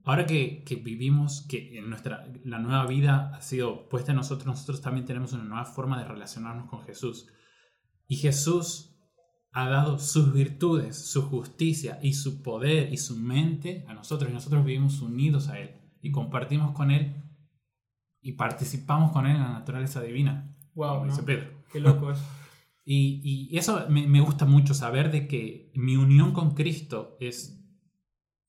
Ahora 0.05 0.27
que, 0.27 0.63
que 0.63 0.75
vivimos, 0.75 1.47
que 1.49 1.79
en 1.79 1.89
nuestra, 1.89 2.31
la 2.43 2.59
nueva 2.59 2.85
vida 2.85 3.31
ha 3.35 3.41
sido 3.41 3.89
puesta 3.89 4.11
en 4.11 4.17
nosotros, 4.17 4.45
nosotros 4.45 4.79
también 4.79 5.07
tenemos 5.07 5.33
una 5.33 5.43
nueva 5.43 5.65
forma 5.65 5.97
de 5.97 6.07
relacionarnos 6.07 6.69
con 6.69 6.83
Jesús. 6.83 7.27
Y 8.07 8.17
Jesús 8.17 8.95
ha 9.51 9.67
dado 9.67 9.97
sus 9.97 10.31
virtudes, 10.31 11.09
su 11.09 11.23
justicia 11.23 11.97
y 12.03 12.13
su 12.13 12.43
poder 12.43 12.93
y 12.93 12.97
su 12.97 13.17
mente 13.17 13.83
a 13.87 13.95
nosotros. 13.95 14.29
Y 14.29 14.33
nosotros 14.33 14.63
vivimos 14.63 15.01
unidos 15.01 15.49
a 15.49 15.59
Él 15.59 15.71
y 16.01 16.11
compartimos 16.11 16.73
con 16.73 16.91
Él 16.91 17.23
y 18.21 18.33
participamos 18.33 19.11
con 19.11 19.25
Él 19.25 19.37
en 19.37 19.41
la 19.41 19.53
naturaleza 19.53 20.01
divina. 20.01 20.55
Wow, 20.75 20.89
como 20.89 21.05
¿no? 21.05 21.11
dice 21.13 21.23
Pedro. 21.23 21.49
Qué 21.71 21.79
loco 21.79 22.11
es. 22.11 22.19
Y, 22.87 23.49
y 23.49 23.57
eso 23.57 23.87
me, 23.89 24.05
me 24.05 24.21
gusta 24.21 24.45
mucho 24.45 24.75
saber 24.75 25.11
de 25.11 25.27
que 25.27 25.71
mi 25.73 25.95
unión 25.95 26.33
con 26.33 26.53
Cristo 26.53 27.17
es 27.19 27.59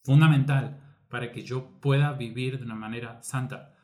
fundamental 0.04 0.85
para 1.08 1.30
que 1.32 1.42
yo 1.42 1.78
pueda 1.80 2.12
vivir 2.12 2.58
de 2.58 2.64
una 2.64 2.74
manera 2.74 3.22
santa 3.22 3.74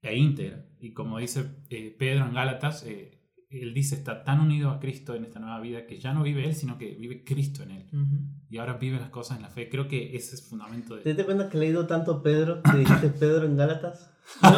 e 0.00 0.16
íntegra. 0.16 0.64
Y 0.80 0.92
como 0.92 1.18
dice 1.18 1.44
eh, 1.70 1.94
Pedro 1.98 2.24
en 2.26 2.34
Gálatas, 2.34 2.84
eh, 2.84 3.18
él 3.50 3.74
dice, 3.74 3.96
está 3.96 4.24
tan 4.24 4.40
unido 4.40 4.70
a 4.70 4.80
Cristo 4.80 5.14
en 5.14 5.24
esta 5.24 5.38
nueva 5.38 5.60
vida 5.60 5.84
que 5.86 5.98
ya 6.00 6.14
no 6.14 6.22
vive 6.22 6.44
él, 6.46 6.54
sino 6.54 6.78
que 6.78 6.94
vive 6.94 7.22
Cristo 7.22 7.62
en 7.62 7.70
él. 7.72 7.86
Ujú. 7.92 8.18
Y 8.48 8.58
ahora 8.58 8.74
vive 8.74 8.98
las 8.98 9.10
cosas 9.10 9.36
en 9.36 9.42
la 9.42 9.50
fe. 9.50 9.68
Creo 9.68 9.88
que 9.88 10.16
ese 10.16 10.34
es 10.36 10.42
el 10.42 10.48
fundamento 10.48 10.96
¿Te 10.96 11.02
de... 11.04 11.10
diste 11.10 11.24
cuenta 11.24 11.48
que 11.50 11.58
he 11.58 11.60
leído 11.60 11.86
tanto 11.86 12.22
Pedro 12.22 12.62
que 12.62 12.78
dijiste 12.78 13.08
Pedro 13.20 13.46
en 13.46 13.56
Gálatas? 13.56 14.10
No, 14.42 14.50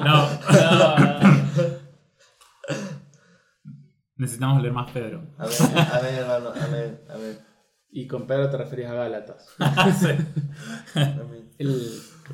No, 0.00 0.28
no, 0.52 0.96
no. 0.98 1.82
necesitamos 4.16 4.60
leer 4.62 4.74
más 4.74 4.90
Pedro. 4.92 5.26
A 5.38 5.46
ver, 5.46 5.56
a 5.92 6.00
ver, 6.00 6.14
hermano, 6.14 6.48
a 6.50 6.66
ver, 6.66 7.04
a 7.08 7.16
ver. 7.16 7.51
Y 7.94 8.06
con 8.08 8.26
Pedro 8.26 8.48
te 8.50 8.56
referís 8.56 8.86
a 8.86 8.94
Gálatas. 8.94 9.54
Sí. 10.00 10.08
a 10.98 11.22
ver. 11.22 11.42
El, 11.58 11.80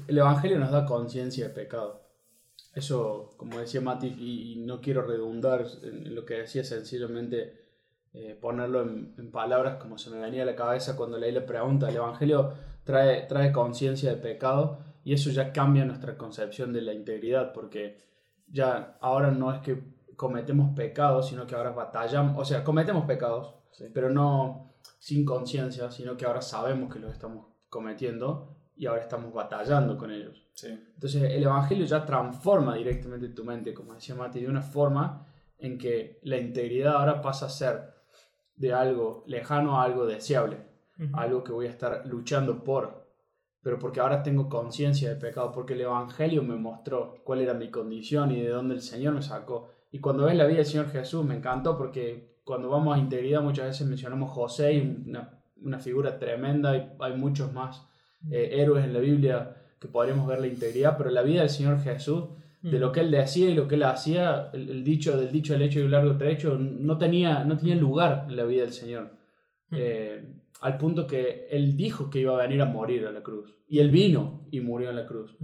el 0.06 0.18
Evangelio 0.18 0.58
nos 0.58 0.70
da 0.70 0.86
conciencia 0.86 1.48
de 1.48 1.54
pecado. 1.54 2.06
Eso, 2.74 3.30
como 3.36 3.58
decía 3.58 3.80
Mati, 3.80 4.06
y, 4.06 4.52
y 4.52 4.56
no 4.64 4.80
quiero 4.80 5.02
redundar 5.02 5.66
en, 5.82 6.06
en 6.06 6.14
lo 6.14 6.24
que 6.24 6.34
decía, 6.34 6.62
sencillamente 6.62 7.66
eh, 8.12 8.38
ponerlo 8.40 8.82
en, 8.82 9.14
en 9.18 9.30
palabras 9.32 9.76
como 9.82 9.98
se 9.98 10.10
me 10.10 10.20
venía 10.20 10.44
a 10.44 10.46
la 10.46 10.54
cabeza 10.54 10.96
cuando 10.96 11.18
leí 11.18 11.32
la 11.32 11.44
pregunta. 11.44 11.88
El 11.88 11.96
Evangelio 11.96 12.52
trae, 12.84 13.22
trae 13.26 13.50
conciencia 13.52 14.10
de 14.10 14.16
pecado 14.16 14.78
y 15.04 15.12
eso 15.12 15.30
ya 15.30 15.52
cambia 15.52 15.84
nuestra 15.84 16.16
concepción 16.16 16.72
de 16.72 16.82
la 16.82 16.92
integridad, 16.92 17.52
porque 17.52 18.04
ya 18.46 18.96
ahora 19.00 19.32
no 19.32 19.52
es 19.52 19.60
que 19.60 19.82
cometemos 20.16 20.74
pecados, 20.76 21.28
sino 21.28 21.46
que 21.46 21.54
ahora 21.56 21.70
batallamos, 21.70 22.40
o 22.40 22.44
sea, 22.44 22.62
cometemos 22.62 23.06
pecados, 23.06 23.54
Sí. 23.72 23.84
pero 23.92 24.10
no 24.10 24.67
sin 24.98 25.24
conciencia, 25.24 25.90
sino 25.90 26.16
que 26.16 26.26
ahora 26.26 26.42
sabemos 26.42 26.92
que 26.92 26.98
los 26.98 27.12
estamos 27.12 27.46
cometiendo 27.68 28.56
y 28.76 28.86
ahora 28.86 29.02
estamos 29.02 29.32
batallando 29.32 29.96
con 29.96 30.10
ellos. 30.10 30.46
Entonces 30.62 31.22
el 31.22 31.42
Evangelio 31.42 31.86
ya 31.86 32.04
transforma 32.04 32.74
directamente 32.76 33.28
tu 33.28 33.44
mente, 33.44 33.74
como 33.74 33.94
decía 33.94 34.14
Mati, 34.14 34.40
de 34.40 34.48
una 34.48 34.62
forma 34.62 35.26
en 35.58 35.78
que 35.78 36.20
la 36.22 36.38
integridad 36.38 36.96
ahora 36.96 37.20
pasa 37.20 37.46
a 37.46 37.50
ser 37.50 37.94
de 38.56 38.72
algo 38.72 39.24
lejano 39.26 39.80
a 39.80 39.84
algo 39.84 40.06
deseable, 40.06 40.58
algo 41.12 41.44
que 41.44 41.52
voy 41.52 41.66
a 41.66 41.70
estar 41.70 42.06
luchando 42.06 42.64
por, 42.64 43.06
pero 43.62 43.78
porque 43.78 44.00
ahora 44.00 44.22
tengo 44.22 44.48
conciencia 44.48 45.08
de 45.10 45.16
pecado, 45.16 45.52
porque 45.52 45.74
el 45.74 45.82
Evangelio 45.82 46.42
me 46.42 46.56
mostró 46.56 47.22
cuál 47.24 47.40
era 47.40 47.54
mi 47.54 47.70
condición 47.70 48.32
y 48.32 48.40
de 48.40 48.48
dónde 48.48 48.74
el 48.74 48.82
Señor 48.82 49.14
me 49.14 49.22
sacó. 49.22 49.70
Y 49.90 50.00
cuando 50.00 50.24
ves 50.24 50.36
la 50.36 50.46
vida 50.46 50.58
del 50.58 50.66
Señor 50.66 50.90
Jesús, 50.90 51.24
me 51.24 51.36
encantó 51.36 51.76
porque 51.76 52.37
cuando 52.48 52.70
vamos 52.70 52.96
a 52.96 52.98
integridad 52.98 53.42
muchas 53.42 53.66
veces 53.66 53.86
mencionamos 53.86 54.30
José, 54.30 54.72
y 54.72 54.80
una, 55.06 55.38
una 55.60 55.78
figura 55.78 56.18
tremenda, 56.18 56.74
y 56.74 56.88
hay 56.98 57.12
muchos 57.12 57.52
más 57.52 57.86
eh, 58.30 58.48
héroes 58.52 58.86
en 58.86 58.94
la 58.94 59.00
Biblia 59.00 59.54
que 59.78 59.86
podríamos 59.86 60.26
ver 60.26 60.40
la 60.40 60.46
integridad, 60.46 60.96
pero 60.96 61.10
la 61.10 61.20
vida 61.20 61.40
del 61.40 61.50
Señor 61.50 61.78
Jesús, 61.82 62.24
de 62.62 62.78
lo 62.78 62.90
que 62.90 63.00
él 63.00 63.10
decía 63.10 63.50
y 63.50 63.54
lo 63.54 63.68
que 63.68 63.74
él 63.74 63.82
hacía, 63.82 64.48
el, 64.54 64.70
el 64.70 64.82
dicho 64.82 65.18
del 65.18 65.30
dicho 65.30 65.52
del 65.52 65.60
hecho 65.60 65.78
y 65.78 65.82
un 65.82 65.90
largo 65.90 66.16
trecho, 66.16 66.56
no 66.58 66.96
tenía, 66.96 67.44
no 67.44 67.58
tenía 67.58 67.76
lugar 67.76 68.24
en 68.30 68.36
la 68.36 68.44
vida 68.44 68.62
del 68.62 68.72
Señor. 68.72 69.10
Eh, 69.70 70.24
al 70.62 70.78
punto 70.78 71.06
que 71.06 71.48
él 71.50 71.76
dijo 71.76 72.08
que 72.08 72.20
iba 72.20 72.34
a 72.34 72.46
venir 72.46 72.62
a 72.62 72.64
morir 72.64 73.06
a 73.06 73.12
la 73.12 73.22
cruz. 73.22 73.54
Y 73.68 73.78
él 73.80 73.90
vino 73.90 74.48
y 74.50 74.60
murió 74.60 74.88
en 74.88 74.96
la 74.96 75.06
cruz. 75.06 75.36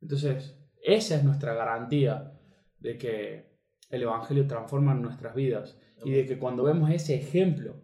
Entonces, 0.00 0.56
esa 0.80 1.16
es 1.16 1.24
nuestra 1.24 1.52
garantía 1.54 2.32
de 2.78 2.96
que 2.96 3.53
el 3.90 4.02
Evangelio 4.02 4.46
transforma 4.46 4.94
nuestras 4.94 5.34
vidas. 5.34 5.76
Y 6.04 6.10
de 6.10 6.26
que 6.26 6.38
cuando 6.38 6.64
vemos 6.64 6.90
ese 6.90 7.14
ejemplo 7.14 7.76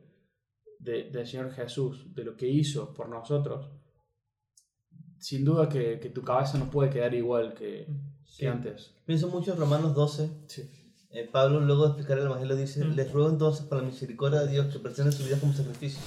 de- 0.78 1.10
del 1.10 1.26
Señor 1.26 1.52
Jesús, 1.52 2.14
de 2.14 2.24
lo 2.24 2.36
que 2.36 2.48
hizo 2.48 2.92
por 2.94 3.08
nosotros, 3.08 3.70
sin 5.18 5.44
duda 5.44 5.68
que, 5.68 6.00
que 6.00 6.08
tu 6.10 6.22
cabeza 6.22 6.58
no 6.58 6.70
puede 6.70 6.90
quedar 6.90 7.14
igual 7.14 7.54
que, 7.54 7.86
Sí. 8.24 8.40
que 8.40 8.48
antes. 8.48 8.94
Pienso 9.06 9.28
mucho 9.28 9.52
en 9.52 9.58
Romanos 9.58 9.94
12. 9.94 10.30
Eh, 11.12 11.28
Pablo, 11.30 11.60
luego 11.60 11.82
de 11.84 11.88
explicar 11.88 12.18
el 12.18 12.26
Evangelio, 12.26 12.56
dice: 12.56 12.84
Mm. 12.84 12.94
Les 12.94 13.12
ruego 13.12 13.28
entonces, 13.30 13.66
por 13.66 13.78
la 13.78 13.84
misericordia 13.84 14.40
de 14.40 14.52
Dios, 14.52 14.72
que 14.72 14.78
presenten 14.78 15.12
su 15.12 15.24
vida 15.24 15.38
como 15.40 15.52
sacrificio. 15.52 16.00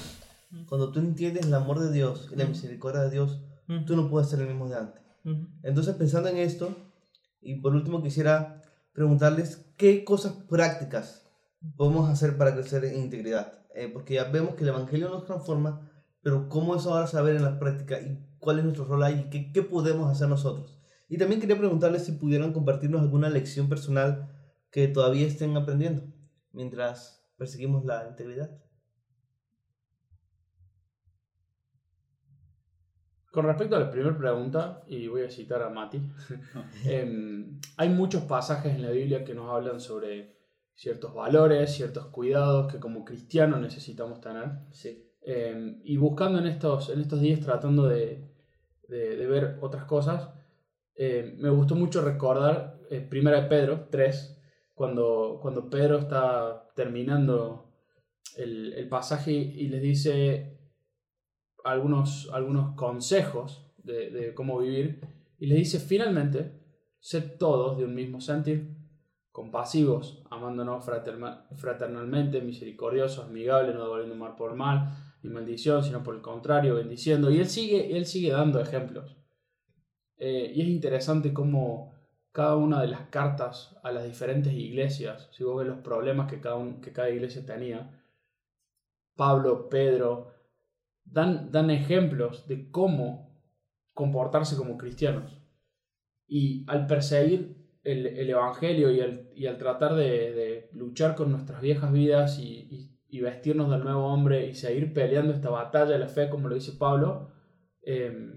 Mm. 0.51 0.63
Cuando 0.65 0.91
tú 0.91 0.99
entiendes 0.99 1.45
el 1.45 1.53
amor 1.53 1.79
de 1.79 1.91
Dios 1.91 2.29
y 2.31 2.35
la 2.35 2.45
Mm. 2.45 2.49
misericordia 2.49 3.01
de 3.01 3.09
Dios, 3.11 3.39
Ujú. 3.67 3.85
tú 3.85 3.95
no 3.95 4.09
puedes 4.09 4.29
ser 4.29 4.39
el 4.39 4.47
mismo 4.47 4.69
de 4.69 4.75
antes. 4.77 5.01
Ujú. 5.25 5.47
Entonces, 5.63 5.95
pensando 5.95 6.29
en 6.29 6.37
esto, 6.37 6.75
y 7.41 7.55
por 7.55 7.75
último 7.75 8.01
quisiera 8.01 8.61
preguntarles 8.93 9.62
qué 9.77 10.03
cosas 10.03 10.33
prácticas 10.49 11.29
podemos 11.75 12.09
hacer 12.09 12.37
para 12.37 12.53
crecer 12.53 12.85
en 12.85 12.97
integridad. 12.97 13.59
Eh, 13.75 13.89
porque 13.91 14.15
ya 14.15 14.25
vemos 14.25 14.55
que 14.55 14.63
el 14.63 14.69
Evangelio 14.69 15.09
nos 15.09 15.25
transforma, 15.25 15.89
pero 16.21 16.47
¿cómo 16.47 16.75
eso 16.75 16.93
ahora 16.93 17.07
saber 17.07 17.35
en 17.35 17.43
la 17.43 17.59
práctica 17.59 17.99
y 17.99 18.23
cuál 18.37 18.59
es 18.59 18.65
nuestro 18.65 18.85
rol 18.85 19.03
ahí? 19.03 19.29
¿Qué, 19.31 19.51
qué 19.51 19.63
podemos 19.63 20.11
hacer 20.11 20.27
nosotros? 20.27 20.79
Y 21.09 21.17
también 21.17 21.41
quería 21.41 21.57
preguntarles 21.57 22.05
si 22.05 22.13
pudieran 22.13 22.53
compartirnos 22.53 23.01
alguna 23.01 23.29
lección 23.29 23.69
personal 23.69 24.29
que 24.71 24.87
todavía 24.87 25.27
estén 25.27 25.55
aprendiendo 25.57 26.03
mientras 26.51 27.27
perseguimos 27.37 27.83
la 27.85 28.07
integridad. 28.07 28.62
Con 33.33 33.45
respecto 33.47 33.75
a 33.75 33.79
la 33.79 33.89
primera 33.89 34.15
pregunta, 34.15 34.83
y 34.87 35.07
voy 35.07 35.23
a 35.23 35.29
citar 35.31 35.63
a 35.63 35.69
Mati, 35.69 35.99
em, 36.85 37.59
hay 37.77 37.89
muchos 37.89 38.23
pasajes 38.23 38.75
en 38.75 38.83
la 38.83 38.91
Biblia 38.91 39.23
que 39.23 39.33
nos 39.33 39.49
hablan 39.49 39.79
sobre 39.81 40.37
ciertos 40.75 41.13
valores, 41.15 41.71
ciertos 41.73 42.05
cuidados 42.07 42.71
que 42.71 42.79
como 42.79 43.03
cristianos 43.03 43.59
necesitamos 43.59 44.21
tener. 44.21 44.49
Sí. 44.71 45.09
Eh, 45.25 45.79
y 45.83 45.97
buscando 45.97 46.37
en 46.39 46.45
estos, 46.45 46.89
en 46.89 47.01
estos 47.01 47.21
días, 47.21 47.39
tratando 47.39 47.87
de, 47.87 48.29
de- 48.87 49.15
de 49.17 49.27
ver 49.27 49.57
otras 49.61 49.85
cosas, 49.85 50.29
eh, 50.95 51.33
me 51.39 51.49
gustó 51.49 51.73
mucho 51.75 52.03
recordar 52.03 52.77
eh, 52.91 53.01
Primera 53.01 53.41
de 53.41 53.47
Pedro 53.47 53.87
3, 53.89 54.39
cuando, 54.75 55.39
cuando 55.41 55.69
Pedro 55.71 55.97
está 55.97 56.69
terminando 56.75 57.71
el, 58.37 58.73
el 58.73 58.87
pasaje 58.89 59.31
y 59.31 59.69
les 59.69 59.81
dice, 59.81 60.52
algunos, 61.63 62.29
algunos 62.33 62.75
consejos 62.75 63.65
de, 63.77 64.33
cómo 64.35 64.59
vivir 64.59 65.01
y 65.39 65.47
les 65.47 65.57
dice 65.57 65.79
finalmente, 65.79 66.59
sed 66.99 67.37
todos 67.37 67.77
de 67.77 67.85
un 67.85 67.95
mismo 67.95 68.21
sentir, 68.21 68.77
compasivos, 69.31 70.23
amándonos 70.29 70.85
fraternalmente, 71.55 72.41
misericordiosos, 72.41 73.25
amigables, 73.25 73.75
no 73.75 73.83
devolviendo 73.83 74.15
mal 74.15 74.35
por 74.35 74.55
mal, 74.55 74.89
ni 75.23 75.29
maldición, 75.29 75.83
sino 75.83 76.03
por 76.03 76.15
el 76.15 76.21
contrario, 76.21 76.75
bendiciendo. 76.75 77.31
Y 77.31 77.39
él 77.39 77.47
sigue, 77.47 77.97
él 77.97 78.05
sigue 78.05 78.31
dando 78.31 78.61
ejemplos. 78.61 79.17
Eh, 80.17 80.51
y 80.55 80.61
es 80.61 80.67
interesante 80.67 81.33
cómo 81.33 81.93
cada 82.31 82.55
una 82.55 82.81
de 82.81 82.87
las 82.87 83.07
cartas 83.09 83.75
a 83.83 83.91
las 83.91 84.05
diferentes 84.05 84.53
iglesias, 84.53 85.29
si 85.31 85.43
vos 85.43 85.57
ves 85.57 85.67
los 85.67 85.79
problemas 85.79 86.29
que 86.29 86.39
cada, 86.39 86.57
que 86.81 86.91
cada 86.93 87.09
iglesia 87.09 87.45
tenía, 87.45 88.01
Pablo, 89.15 89.69
Pedro, 89.69 90.32
dan, 91.05 91.51
dan 91.51 91.69
ejemplos 91.69 92.47
de 92.47 92.69
cómo 92.71 93.33
comportarse 93.93 94.55
como 94.57 94.77
cristianos. 94.77 95.39
Y 96.27 96.65
al 96.67 96.87
perseguir 96.87 97.63
el, 97.83 98.07
el 98.07 98.29
Evangelio 98.29 98.91
y 98.91 99.01
al, 99.01 99.29
y 99.35 99.45
al 99.45 99.57
tratar 99.57 99.95
de, 99.95 100.33
de, 100.33 100.69
luchar 100.73 101.15
con 101.15 101.31
nuestras 101.31 101.61
viejas 101.61 101.91
vidas 101.91 102.39
y, 102.39 102.89
y, 103.07 103.19
vestirnos 103.19 103.69
del 103.69 103.83
nuevo 103.83 104.07
hombre 104.07 104.47
y 104.47 104.55
seguir 104.55 104.93
peleando 104.93 105.33
esta 105.33 105.49
batalla 105.49 105.91
de 105.91 105.99
la 105.99 106.07
fe, 106.07 106.29
como 106.29 106.47
lo 106.47 106.55
dice 106.55 106.71
Pablo, 106.73 107.29
eh, 107.83 108.33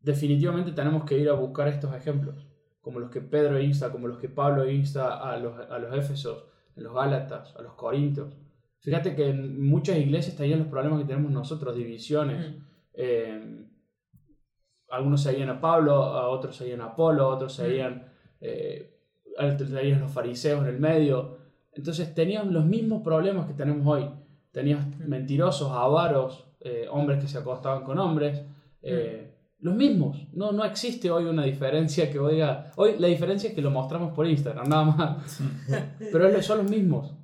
definitivamente 0.00 0.72
tenemos 0.72 1.04
que 1.04 1.18
ir 1.18 1.28
a 1.28 1.34
buscar 1.34 1.68
estos 1.68 1.94
ejemplos, 1.94 2.48
como 2.80 2.98
los 2.98 3.10
que 3.10 3.20
Pedro 3.20 3.60
insta, 3.60 3.92
como 3.92 4.08
los 4.08 4.18
que 4.18 4.28
Pablo 4.28 4.68
insta 4.68 5.16
a 5.18 5.36
los, 5.38 5.58
a 5.70 5.78
los 5.78 5.96
Éfesos, 5.96 6.46
a 6.76 6.80
los 6.80 6.94
Gálatas, 6.94 7.54
a 7.56 7.62
los 7.62 7.74
Corintios. 7.74 8.34
Fíjate 8.84 9.16
que 9.16 9.30
en 9.30 9.66
muchas 9.66 9.96
iglesias 9.96 10.36
tenían 10.36 10.58
los 10.58 10.68
problemas 10.68 11.00
que 11.00 11.06
tenemos 11.06 11.32
nosotros, 11.32 11.74
divisiones. 11.74 12.50
Mm. 12.50 12.62
Eh, 12.92 13.64
algunos 14.90 15.22
seguían 15.22 15.48
a 15.48 15.58
Pablo, 15.58 15.94
a 15.94 16.28
otros 16.28 16.54
seguían 16.54 16.82
a 16.82 16.88
Apolo, 16.88 17.26
otros 17.28 17.54
seguían, 17.54 18.12
eh, 18.42 18.94
seguían 19.56 20.00
los 20.00 20.12
fariseos 20.12 20.62
en 20.62 20.74
el 20.74 20.78
medio. 20.78 21.38
Entonces 21.72 22.14
tenían 22.14 22.52
los 22.52 22.66
mismos 22.66 23.02
problemas 23.02 23.46
que 23.46 23.54
tenemos 23.54 23.86
hoy. 23.86 24.06
Tenías 24.52 24.86
mm. 24.86 25.08
mentirosos, 25.08 25.72
avaros, 25.72 26.44
eh, 26.60 26.86
hombres 26.90 27.22
que 27.22 27.28
se 27.28 27.38
acostaban 27.38 27.84
con 27.84 27.98
hombres. 27.98 28.42
Eh, 28.82 29.34
los 29.60 29.74
mismos. 29.74 30.28
No, 30.34 30.52
no 30.52 30.62
existe 30.62 31.10
hoy 31.10 31.24
una 31.24 31.44
diferencia 31.44 32.10
que 32.10 32.18
oiga. 32.18 32.70
Hoy 32.76 32.96
la 32.98 33.08
diferencia 33.08 33.48
es 33.48 33.54
que 33.54 33.62
lo 33.62 33.70
mostramos 33.70 34.12
por 34.12 34.26
Instagram, 34.26 34.68
nada 34.68 34.84
más. 34.84 35.40
Pero 36.12 36.42
son 36.42 36.58
los 36.58 36.70
mismos. 36.70 37.14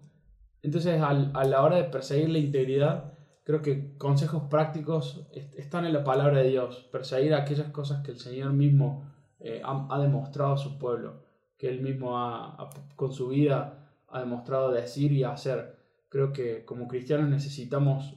Entonces, 0.63 1.01
al, 1.01 1.31
a 1.35 1.45
la 1.45 1.63
hora 1.63 1.77
de 1.77 1.85
perseguir 1.85 2.31
la 2.31 2.39
integridad, 2.39 3.15
creo 3.45 3.63
que 3.63 3.97
consejos 3.97 4.45
prácticos 4.51 5.27
están 5.57 5.85
en 5.85 5.93
la 5.93 6.05
palabra 6.05 6.41
de 6.41 6.51
Dios. 6.51 6.89
Perseguir 6.93 7.35
aquellas 7.35 7.71
cosas 7.71 8.03
que 8.05 8.13
el 8.13 8.19
Señor 8.19 8.53
mismo 8.53 9.11
eh, 9.41 9.63
ha, 9.65 9.99
demostrado 9.99 10.53
a 10.53 10.59
su 10.59 10.79
pueblo, 10.79 11.25
que 11.57 11.69
Él 11.69 11.81
mismo 11.81 12.19
ha, 12.19 12.71
con 12.95 13.13
su 13.13 13.29
vida 13.29 13.89
ha 14.09 14.21
demostrado 14.21 14.71
decir 14.71 15.13
y 15.13 15.25
hacer. 15.25 15.79
Creo 16.09 16.33
que 16.33 16.65
como 16.65 16.89
cristianos 16.89 17.29
necesitamos 17.29 18.17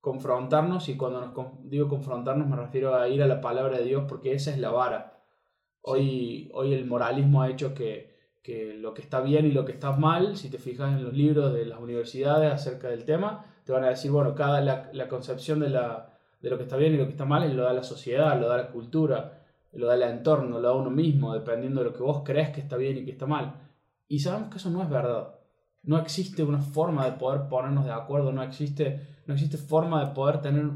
confrontarnos 0.00 0.88
y 0.88 0.96
cuando 0.96 1.20
nos, 1.20 1.34
digo 1.64 1.88
confrontarnos 1.88 2.48
me 2.48 2.56
refiero 2.56 2.94
a 2.94 3.08
ir 3.08 3.22
a 3.22 3.26
la 3.26 3.40
palabra 3.40 3.78
de 3.78 3.84
Dios 3.84 4.04
porque 4.08 4.32
esa 4.32 4.50
es 4.50 4.58
la 4.58 4.70
vara. 4.70 5.22
Hoy, 5.82 6.50
hoy 6.54 6.72
el 6.72 6.86
moralismo 6.86 7.42
ha 7.42 7.50
hecho 7.50 7.74
que, 7.74 8.13
que, 8.44 8.74
lo 8.74 8.92
que 8.92 9.00
está 9.00 9.22
bien 9.22 9.46
y 9.46 9.52
lo 9.52 9.64
que 9.64 9.72
está 9.72 9.92
mal, 9.92 10.36
si 10.36 10.50
te 10.50 10.58
fijas 10.58 10.92
en 10.92 11.02
los 11.02 11.14
libros 11.14 11.54
de 11.54 11.64
las 11.64 11.80
universidades 11.80 12.52
acerca 12.52 12.88
del 12.88 13.04
tema, 13.04 13.46
te 13.64 13.72
van 13.72 13.84
a 13.84 13.88
decir, 13.88 14.10
bueno, 14.10 14.34
cada 14.34 14.60
la, 14.60 15.08
concepción 15.08 15.60
de, 15.60 15.70
la, 15.70 16.12
de 16.42 16.50
lo 16.50 16.58
que 16.58 16.64
está 16.64 16.76
bien 16.76 16.94
y 16.94 16.98
lo 16.98 17.06
que 17.06 17.12
está 17.12 17.24
mal 17.24 17.56
lo 17.56 17.64
da 17.64 17.72
la 17.72 17.82
sociedad, 17.82 18.38
lo 18.38 18.48
da 18.48 18.58
la 18.58 18.68
cultura, 18.68 19.42
lo 19.72 19.86
da 19.86 19.94
el 19.94 20.02
entorno, 20.02 20.60
lo 20.60 20.68
da 20.68 20.74
uno 20.74 20.90
mismo, 20.90 21.32
dependiendo 21.32 21.80
de 21.80 21.86
lo 21.86 21.96
que 21.96 22.02
vos 22.02 22.22
crees 22.22 22.50
que 22.50 22.60
está 22.60 22.76
bien 22.76 22.98
y 22.98 23.04
que 23.06 23.12
está 23.12 23.26
mal. 23.26 23.54
Y 24.08 24.20
sabemos 24.20 24.50
que 24.50 24.58
eso 24.58 24.68
no 24.68 24.82
es 24.82 24.90
verdad. 24.90 25.36
No 25.82 25.98
existe 25.98 26.42
una 26.42 26.60
forma 26.60 27.06
de 27.06 27.12
poder 27.12 27.48
ponernos 27.48 27.86
de 27.86 27.92
acuerdo, 27.92 28.30
no 28.30 28.42
existe 28.42 29.14
no 29.26 29.32
existe 29.32 29.56
forma 29.56 30.04
de 30.04 30.14
poder 30.14 30.42
tener 30.42 30.70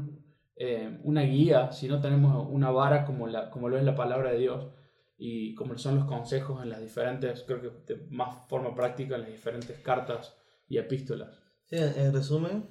eh, 0.55 0.99
una 1.03 1.21
guía 1.21 1.71
si 1.71 1.87
no 1.87 2.01
tenemos 2.01 2.47
una 2.49 2.71
vara 2.71 3.05
como, 3.05 3.27
la, 3.27 3.51
como 3.51 3.69
lo 3.69 3.77
es 3.77 3.83
la 3.83 3.95
palabra 3.95 4.31
de 4.31 4.39
Dios 4.39 4.67
y 5.19 5.53
como 5.53 5.77
son 5.77 5.97
los 5.97 6.05
consejos 6.05 6.63
en 6.63 6.69
las 6.69 6.81
diferentes, 6.81 7.43
creo 7.45 7.61
que 7.61 7.93
de 7.93 8.07
más 8.09 8.47
forma 8.47 8.73
práctica 8.73 9.15
en 9.15 9.21
las 9.21 9.31
diferentes 9.31 9.77
cartas 9.79 10.33
y 10.67 10.77
epístolas. 10.77 11.37
Sí, 11.65 11.75
en 11.75 12.13
resumen, 12.13 12.69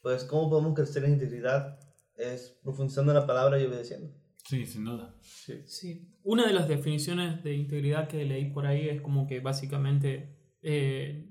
pues 0.00 0.24
cómo 0.24 0.48
podemos 0.48 0.74
crecer 0.74 1.04
en 1.04 1.12
integridad 1.12 1.78
es 2.16 2.58
profundizando 2.62 3.12
en 3.12 3.18
la 3.18 3.26
palabra 3.26 3.60
y 3.60 3.66
obedeciendo. 3.66 4.14
Sí, 4.44 4.64
sin 4.64 4.84
duda. 4.84 5.14
Sí. 5.20 5.62
sí. 5.66 6.08
Una 6.24 6.46
de 6.46 6.54
las 6.54 6.68
definiciones 6.68 7.44
de 7.44 7.54
integridad 7.54 8.08
que 8.08 8.24
leí 8.24 8.50
por 8.50 8.66
ahí 8.66 8.88
es 8.88 9.02
como 9.02 9.26
que 9.26 9.40
básicamente 9.40 10.36
eh, 10.62 11.28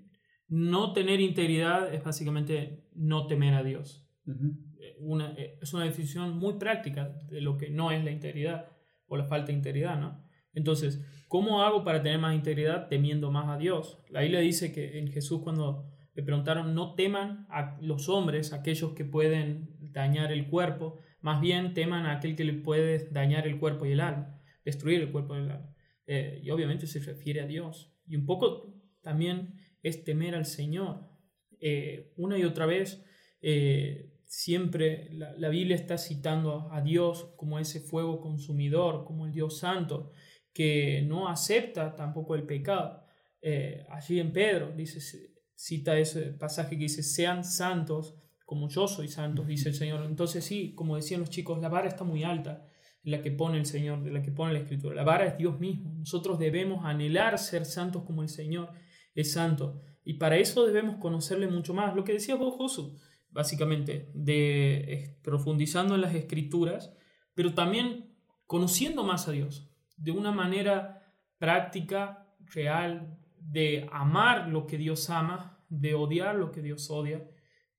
no 0.48 0.94
tener 0.94 1.20
integridad 1.20 1.94
es 1.94 2.04
básicamente 2.04 2.90
no 2.94 3.26
temer 3.26 3.56
a 3.56 3.64
Dios. 3.64 4.08
Eh, 4.28 4.96
una, 5.00 5.34
eh, 5.34 5.58
es 5.62 5.74
una 5.74 5.86
definición 5.86 6.38
muy 6.38 6.54
práctica 6.60 7.10
de 7.30 7.42
lo 7.42 7.58
que 7.58 7.70
no 7.70 7.92
es 7.92 8.04
la 8.04 8.12
integridad 8.12 8.68
o 9.12 9.18
la 9.18 9.26
falta 9.26 9.48
de 9.48 9.58
integridad, 9.58 10.00
¿no? 10.00 10.24
Entonces, 10.54 11.02
¿cómo 11.28 11.62
hago 11.62 11.84
para 11.84 12.02
tener 12.02 12.18
más 12.18 12.34
integridad 12.34 12.88
temiendo 12.88 13.30
más 13.30 13.50
a 13.50 13.58
Dios? 13.58 14.00
La 14.10 14.22
Biblia 14.22 14.40
dice 14.40 14.72
que 14.72 15.00
en 15.00 15.12
Jesús 15.12 15.42
cuando 15.44 15.86
le 16.14 16.24
preguntaron, 16.24 16.74
no 16.74 16.96
teman 16.96 17.46
a 17.50 17.78
los 17.82 18.08
hombres, 18.08 18.54
aquellos 18.54 18.94
que 18.94 19.04
pueden 19.04 19.76
dañar 19.80 20.32
el 20.32 20.48
cuerpo, 20.48 21.00
más 21.20 21.42
bien 21.42 21.74
teman 21.74 22.06
a 22.06 22.14
aquel 22.14 22.38
que 22.38 22.46
le 22.46 22.54
puede 22.54 23.10
dañar 23.10 23.48
el 23.48 23.60
cuerpo 23.60 23.86
y 23.86 23.92
el 23.92 24.00
alma, 24.00 24.42
destruir 24.64 25.02
el 25.02 25.12
cuerpo 25.12 25.36
y 25.36 25.40
el 25.40 25.52
alma. 25.52 25.76
Eh, 26.08 26.40
y 26.42 26.50
obviamente 26.50 26.88
se 26.88 27.00
refiere 27.00 27.42
a 27.42 27.48
Dios. 27.48 27.94
Y 28.08 28.16
un 28.16 28.26
poco 28.26 28.74
también 29.02 29.56
es 29.84 30.06
temer 30.06 30.36
al 30.36 30.46
Señor. 30.46 31.10
Eh, 31.60 32.14
una 32.16 32.38
y 32.38 32.46
otra 32.46 32.66
vez, 32.66 33.06
eh, 33.42 34.11
siempre 34.32 35.10
la, 35.12 35.50
Biblia 35.50 35.76
está 35.76 35.98
citando 35.98 36.72
a 36.72 36.80
Dios 36.80 37.34
como 37.36 37.60
ese 37.60 37.82
fuego 37.82 38.22
consumidor, 38.22 39.04
como 39.04 39.26
el 39.26 39.34
Dios 39.34 39.60
santo, 39.60 40.14
que 40.54 41.02
no 41.06 41.28
acepta 41.28 41.98
tampoco 41.98 42.36
el 42.36 42.44
pecado. 42.44 43.04
Eh, 43.42 43.86
allí 43.90 44.22
en 44.22 44.32
Pedro 44.32 44.72
dice, 44.72 45.02
cita 45.54 46.00
ese 46.00 46.32
pasaje 46.32 46.78
que 46.78 46.84
dice, 46.84 47.04
sean 47.04 47.44
santos 47.44 48.16
como 48.46 48.70
yo 48.70 48.88
soy 48.88 49.10
santo, 49.10 49.44
dice 49.44 49.68
el 49.68 49.76
Señor. 49.76 50.06
Entonces 50.06 50.46
sí, 50.46 50.74
como 50.76 50.96
decían 50.96 51.20
los 51.20 51.30
chicos, 51.30 51.60
la 51.60 51.68
vara 51.68 51.90
está 51.90 52.06
muy 52.06 52.24
alta, 52.24 52.66
la 53.04 53.22
que 53.22 53.32
pone 53.32 53.58
el 53.58 53.66
Señor, 53.66 54.02
de 54.02 54.12
la 54.12 54.22
que 54.22 54.32
pone 54.32 54.54
la 54.54 54.60
Escritura. 54.60 54.96
La 54.96 55.04
vara 55.04 55.26
es 55.26 55.38
Dios 55.38 55.60
mismo. 55.60 55.94
Nosotros 55.94 56.40
debemos 56.40 56.86
anhelar 56.86 57.38
ser 57.38 57.66
santos 57.66 58.04
como 58.04 58.24
el 58.24 58.30
Señor 58.30 58.70
es 59.14 59.34
santo. 59.34 59.82
Y 60.06 60.14
para 60.14 60.38
eso 60.38 60.66
debemos 60.66 60.96
conocerle 60.98 61.48
mucho 61.48 61.74
más. 61.74 61.96
Lo 61.98 62.06
que 62.06 62.14
decía 62.14 62.36
vos, 62.36 62.56
Josu, 62.56 62.98
básicamente, 63.32 64.12
de 64.14 65.18
profundizando 65.24 65.96
en 65.96 66.02
las 66.02 66.14
escrituras, 66.14 66.94
pero 67.34 67.54
también 67.54 68.16
conociendo 68.46 69.04
más 69.04 69.28
a 69.28 69.32
Dios, 69.32 69.72
de 69.98 70.12
una 70.12 70.32
manera 70.32 71.14
práctica, 71.38 72.28
real, 72.54 73.18
de 73.40 73.88
amar 73.92 74.50
lo 74.50 74.68
que 74.68 74.78
Dios 74.78 75.10
ama, 75.10 75.64
de 75.70 75.96
odiar 75.96 76.36
lo 76.36 76.52
que 76.52 76.62
Dios 76.62 76.90
odia. 76.90 77.30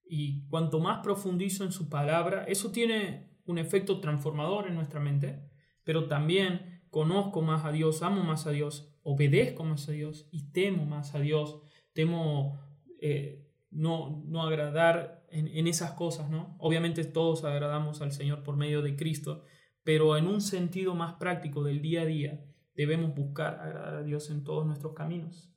Y 0.04 0.46
cuanto 0.48 0.80
más 0.80 1.00
profundizo 1.02 1.64
en 1.64 1.72
su 1.72 1.88
palabra, 1.88 2.44
eso 2.44 2.70
tiene 2.70 3.38
un 3.44 3.58
efecto 3.58 4.00
transformador 4.00 4.68
en 4.68 4.74
nuestra 4.74 5.00
mente, 5.00 5.50
pero 5.84 6.08
también 6.08 6.82
conozco 6.90 7.42
más 7.42 7.64
a 7.64 7.72
Dios, 7.72 8.02
amo 8.02 8.22
más 8.22 8.46
a 8.46 8.50
Dios 8.50 8.92
obedezco 9.02 9.64
más 9.64 9.88
a 9.88 9.92
Dios 9.92 10.28
y 10.30 10.52
temo 10.52 10.84
más 10.86 11.14
a 11.14 11.20
Dios, 11.20 11.60
temo 11.92 12.60
eh, 13.00 13.48
no, 13.70 14.22
no 14.26 14.42
agradar 14.42 15.21
en, 15.32 15.48
en, 15.48 15.66
esas 15.66 15.92
cosas, 15.92 16.30
¿no? 16.30 16.56
Obviamente 16.58 17.04
todos 17.04 17.44
agradamos 17.44 18.00
al 18.02 18.12
Señor 18.12 18.42
por 18.42 18.56
medio 18.56 18.82
de 18.82 18.96
Cristo, 18.96 19.44
pero 19.82 20.16
en 20.16 20.26
un 20.26 20.40
sentido 20.40 20.94
más 20.94 21.14
práctico 21.14 21.64
del 21.64 21.82
día 21.82 22.02
a 22.02 22.06
día 22.06 22.44
debemos 22.74 23.14
buscar 23.14 23.58
agradar 23.60 23.94
a 23.96 24.02
Dios 24.02 24.30
en 24.30 24.44
todos 24.44 24.66
nuestros 24.66 24.94
caminos. 24.94 25.52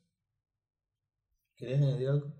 ¿Quieres 1.56 1.80
añadir 1.80 2.08
algo? 2.08 2.34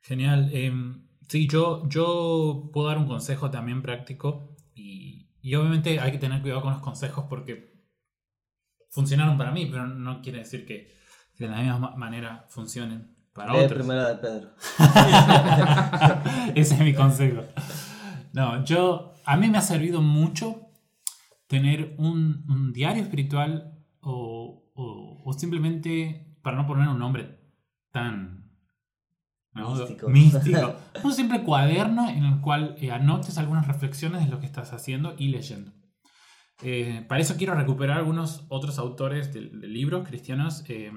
Genial. 0.00 0.50
Em, 0.52 1.08
sí, 1.28 1.48
yo, 1.48 1.88
yo 1.88 2.70
puedo 2.72 2.88
dar 2.88 2.98
un 2.98 3.06
consejo 3.06 3.50
también 3.50 3.82
práctico 3.82 4.56
y, 4.74 5.30
y 5.40 5.54
obviamente 5.54 6.00
hay 6.00 6.12
que 6.12 6.18
tener 6.18 6.40
cuidado 6.40 6.62
con 6.62 6.72
los 6.72 6.82
consejos 6.82 7.26
porque 7.28 7.72
funcionaron 8.90 9.36
para 9.36 9.50
mí, 9.50 9.66
pero 9.66 9.86
no 9.86 10.20
quiere 10.22 10.38
decir 10.38 10.66
que, 10.66 10.92
de 11.38 11.48
la 11.48 11.60
misma 11.60 11.96
manera 11.96 12.46
funcionen 12.48 13.11
para 13.32 13.54
otros. 13.54 13.72
primera 13.72 14.08
de 14.08 14.16
Pedro. 14.16 14.50
Ese 16.54 16.74
es 16.74 16.80
mi 16.80 16.94
consejo. 16.94 17.42
No, 18.32 18.64
yo, 18.64 19.14
a 19.24 19.36
mí 19.36 19.48
me 19.48 19.58
ha 19.58 19.62
servido 19.62 20.00
mucho 20.02 20.68
tener 21.46 21.94
un, 21.98 22.72
diario 22.72 23.02
espiritual 23.02 23.78
o, 24.00 24.70
o, 24.74 25.32
simplemente, 25.34 26.36
para 26.42 26.56
no 26.56 26.66
poner 26.66 26.88
un 26.88 26.98
nombre 26.98 27.38
tan 27.90 28.50
¿no? 29.54 29.74
Místico. 29.74 30.08
Místico. 30.08 30.76
Un 31.04 31.12
simple 31.12 31.42
cuaderno 31.42 32.08
en 32.08 32.24
el 32.24 32.40
cual 32.40 32.74
eh, 32.78 32.90
anotes 32.90 33.36
algunas 33.36 33.66
reflexiones 33.66 34.24
de 34.24 34.30
lo 34.30 34.40
que 34.40 34.46
estás 34.46 34.72
haciendo 34.72 35.14
y 35.18 35.28
leyendo. 35.28 35.72
Eh, 36.62 37.04
para 37.06 37.20
eso 37.20 37.36
quiero 37.36 37.54
recuperar 37.54 37.98
algunos 37.98 38.46
otros 38.48 38.78
autores 38.78 39.34
de, 39.34 39.50
de 39.50 39.66
libros 39.68 40.08
cristianos. 40.08 40.64
eh, 40.68 40.90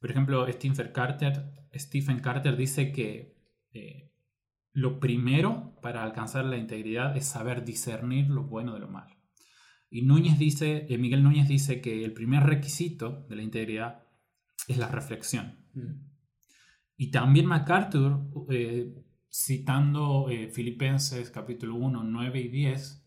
por 0.00 0.10
ejemplo, 0.10 0.46
Stephen 0.50 0.90
Carter, 0.92 1.61
Stephen 1.74 2.20
Carter 2.20 2.56
dice 2.56 2.92
que 2.92 3.36
eh, 3.72 4.12
lo 4.72 5.00
primero 5.00 5.78
para 5.82 6.02
alcanzar 6.02 6.44
la 6.44 6.56
integridad 6.56 7.16
es 7.16 7.26
saber 7.26 7.64
discernir 7.64 8.28
lo 8.28 8.44
bueno 8.44 8.74
de 8.74 8.80
lo 8.80 8.88
malo. 8.88 9.14
Y 9.90 10.02
Núñez 10.02 10.38
dice, 10.38 10.86
eh, 10.88 10.98
Miguel 10.98 11.22
Núñez 11.22 11.48
dice 11.48 11.80
que 11.80 12.04
el 12.04 12.12
primer 12.12 12.44
requisito 12.44 13.26
de 13.28 13.36
la 13.36 13.42
integridad 13.42 14.04
es 14.68 14.78
la 14.78 14.88
reflexión. 14.88 15.66
Mm. 15.74 16.12
Y 16.96 17.10
también 17.10 17.46
MacArthur, 17.46 18.30
eh, 18.50 18.94
citando 19.28 20.28
eh, 20.30 20.48
Filipenses 20.48 21.30
capítulo 21.30 21.74
1, 21.74 22.04
9 22.04 22.40
y 22.40 22.48
10, 22.48 23.04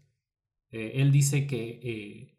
eh, 0.72 0.92
él 0.96 1.12
dice 1.12 1.48
que 1.48 2.38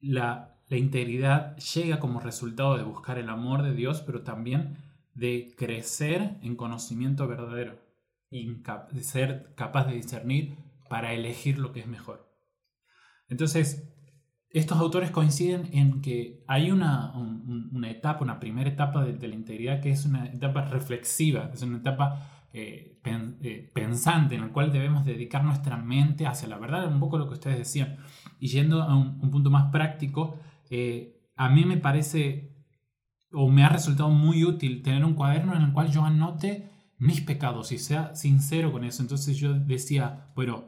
la, 0.00 0.58
la 0.68 0.76
integridad 0.76 1.56
llega 1.58 2.00
como 2.00 2.18
resultado 2.20 2.76
de 2.76 2.82
buscar 2.82 3.18
el 3.18 3.28
amor 3.28 3.62
de 3.62 3.74
Dios, 3.74 4.02
pero 4.02 4.22
también 4.22 4.78
de 5.14 5.54
crecer 5.56 6.38
en 6.42 6.56
conocimiento 6.56 7.26
verdadero 7.28 7.78
y 8.30 8.62
de 8.92 9.02
ser 9.02 9.54
capaz 9.54 9.86
de 9.86 9.94
discernir 9.94 10.56
para 10.88 11.12
elegir 11.14 11.58
lo 11.58 11.72
que 11.72 11.80
es 11.80 11.86
mejor. 11.86 12.28
Entonces, 13.28 13.90
estos 14.50 14.78
autores 14.78 15.10
coinciden 15.10 15.68
en 15.72 16.00
que 16.00 16.44
hay 16.46 16.70
una, 16.70 17.12
un- 17.14 17.42
un- 17.48 17.70
una 17.76 17.90
etapa, 17.90 18.22
una 18.22 18.38
primera 18.38 18.70
etapa 18.70 19.04
de, 19.04 19.28
la 19.28 19.34
integridad 19.34 19.80
que 19.80 19.90
es 19.90 20.04
una 20.06 20.26
etapa 20.26 20.62
reflexiva, 20.66 21.50
es 21.52 21.62
una 21.62 21.78
etapa 21.78 22.30
eh, 22.52 23.00
eh, 23.42 23.70
pensante 23.74 24.36
en 24.36 24.42
la 24.42 24.48
cual 24.52 24.70
debemos 24.72 25.04
dedicar 25.04 25.42
nuestra 25.42 25.76
mente 25.76 26.26
hacia 26.26 26.46
la 26.48 26.58
verdad, 26.58 26.86
un 26.86 27.00
poco 27.00 27.18
lo 27.18 27.26
que 27.26 27.34
ustedes 27.34 27.58
decían. 27.58 27.96
Y 28.38 28.48
yendo 28.48 28.82
a 28.82 28.94
un, 28.96 29.18
un 29.20 29.30
punto 29.32 29.50
más 29.50 29.72
práctico, 29.72 30.38
eh, 30.70 31.20
a 31.36 31.48
mí 31.48 31.64
me 31.64 31.78
parece 31.78 32.53
o 33.34 33.48
me 33.48 33.64
ha 33.64 33.68
resultado 33.68 34.10
muy 34.10 34.44
útil 34.44 34.82
tener 34.82 35.04
un 35.04 35.14
cuaderno 35.14 35.54
en 35.54 35.62
el 35.62 35.72
cual 35.72 35.90
yo 35.90 36.04
anote 36.04 36.70
mis 36.98 37.20
pecados 37.20 37.72
y 37.72 37.78
sea 37.78 38.14
sincero 38.14 38.72
con 38.72 38.84
eso. 38.84 39.02
Entonces 39.02 39.36
yo 39.36 39.54
decía, 39.54 40.28
bueno, 40.34 40.64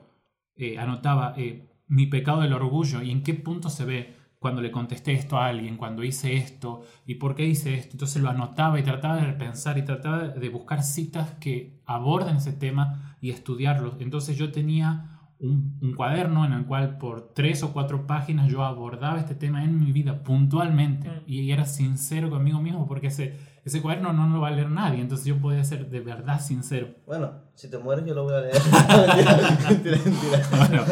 eh, 0.57 0.79
anotaba 0.79 1.35
eh, 1.37 1.69
mi 1.87 2.07
pecado 2.07 2.41
del 2.41 2.53
orgullo 2.53 3.03
y 3.03 3.11
en 3.11 3.23
qué 3.23 3.35
punto 3.35 3.71
se 3.71 3.85
ve 3.85 4.15
cuando 4.39 4.61
le 4.61 4.71
contesté 4.71 5.13
esto 5.13 5.39
a 5.39 5.47
alguien, 5.47 5.77
cuando 5.77 6.05
hice 6.05 6.35
esto 6.35 6.83
y 7.07 7.17
por 7.17 7.35
qué 7.35 7.47
hice 7.47 7.75
esto. 7.75 7.93
Entonces 7.93 8.23
lo 8.23 8.29
anotaba 8.29 8.79
y 8.79 8.83
trataba 8.83 9.17
de 9.17 9.33
pensar 9.33 9.79
y 9.79 9.85
trataba 9.85 10.29
de 10.29 10.49
buscar 10.49 10.83
citas 10.83 11.33
que 11.41 11.83
aborden 11.87 12.37
ese 12.37 12.53
tema 12.53 13.17
y 13.21 13.31
estudiarlos. 13.31 13.95
Entonces 13.99 14.37
yo 14.37 14.53
tenía 14.53 15.16
un, 15.39 15.79
un 15.83 15.95
cuaderno 15.95 16.45
en 16.47 16.53
el 16.53 16.65
cual 16.65 16.97
por 16.99 17.33
tres 17.35 17.63
o 17.63 17.73
cuatro 17.73 18.07
páginas 18.07 18.49
yo 18.51 18.65
abordaba 18.65 19.19
este 19.19 19.35
tema 19.35 19.63
en 19.65 19.79
mi 19.79 19.93
vida 19.93 20.23
puntualmente 20.23 21.09
Mm. 21.11 21.23
y 21.27 21.51
era 21.53 21.65
sincero 21.67 22.31
conmigo 22.31 22.61
mismo 22.61 22.87
porque 22.87 23.09
ese, 23.09 23.37
ese 23.65 23.83
cuaderno 23.83 24.13
no 24.15 24.29
lo 24.29 24.41
va 24.41 24.49
a 24.49 24.53
leer 24.53 24.71
nadie. 24.71 25.01
Entonces 25.01 25.27
yo 25.27 25.37
podía 25.39 25.63
ser 25.65 25.91
de 25.91 26.01
verdad 26.01 26.41
sincero. 26.41 26.89
Bueno, 27.07 27.33
si 27.55 27.69
te 27.71 27.77
mueres 27.79 28.07
yo 28.07 28.15
lo 28.15 28.25
voy 28.25 28.35
a 28.35 28.41
leer. 28.41 28.55
mentira, 28.55 29.59
mentira, 29.69 29.99
mentira. 30.05 30.43
Bueno, 30.57 30.83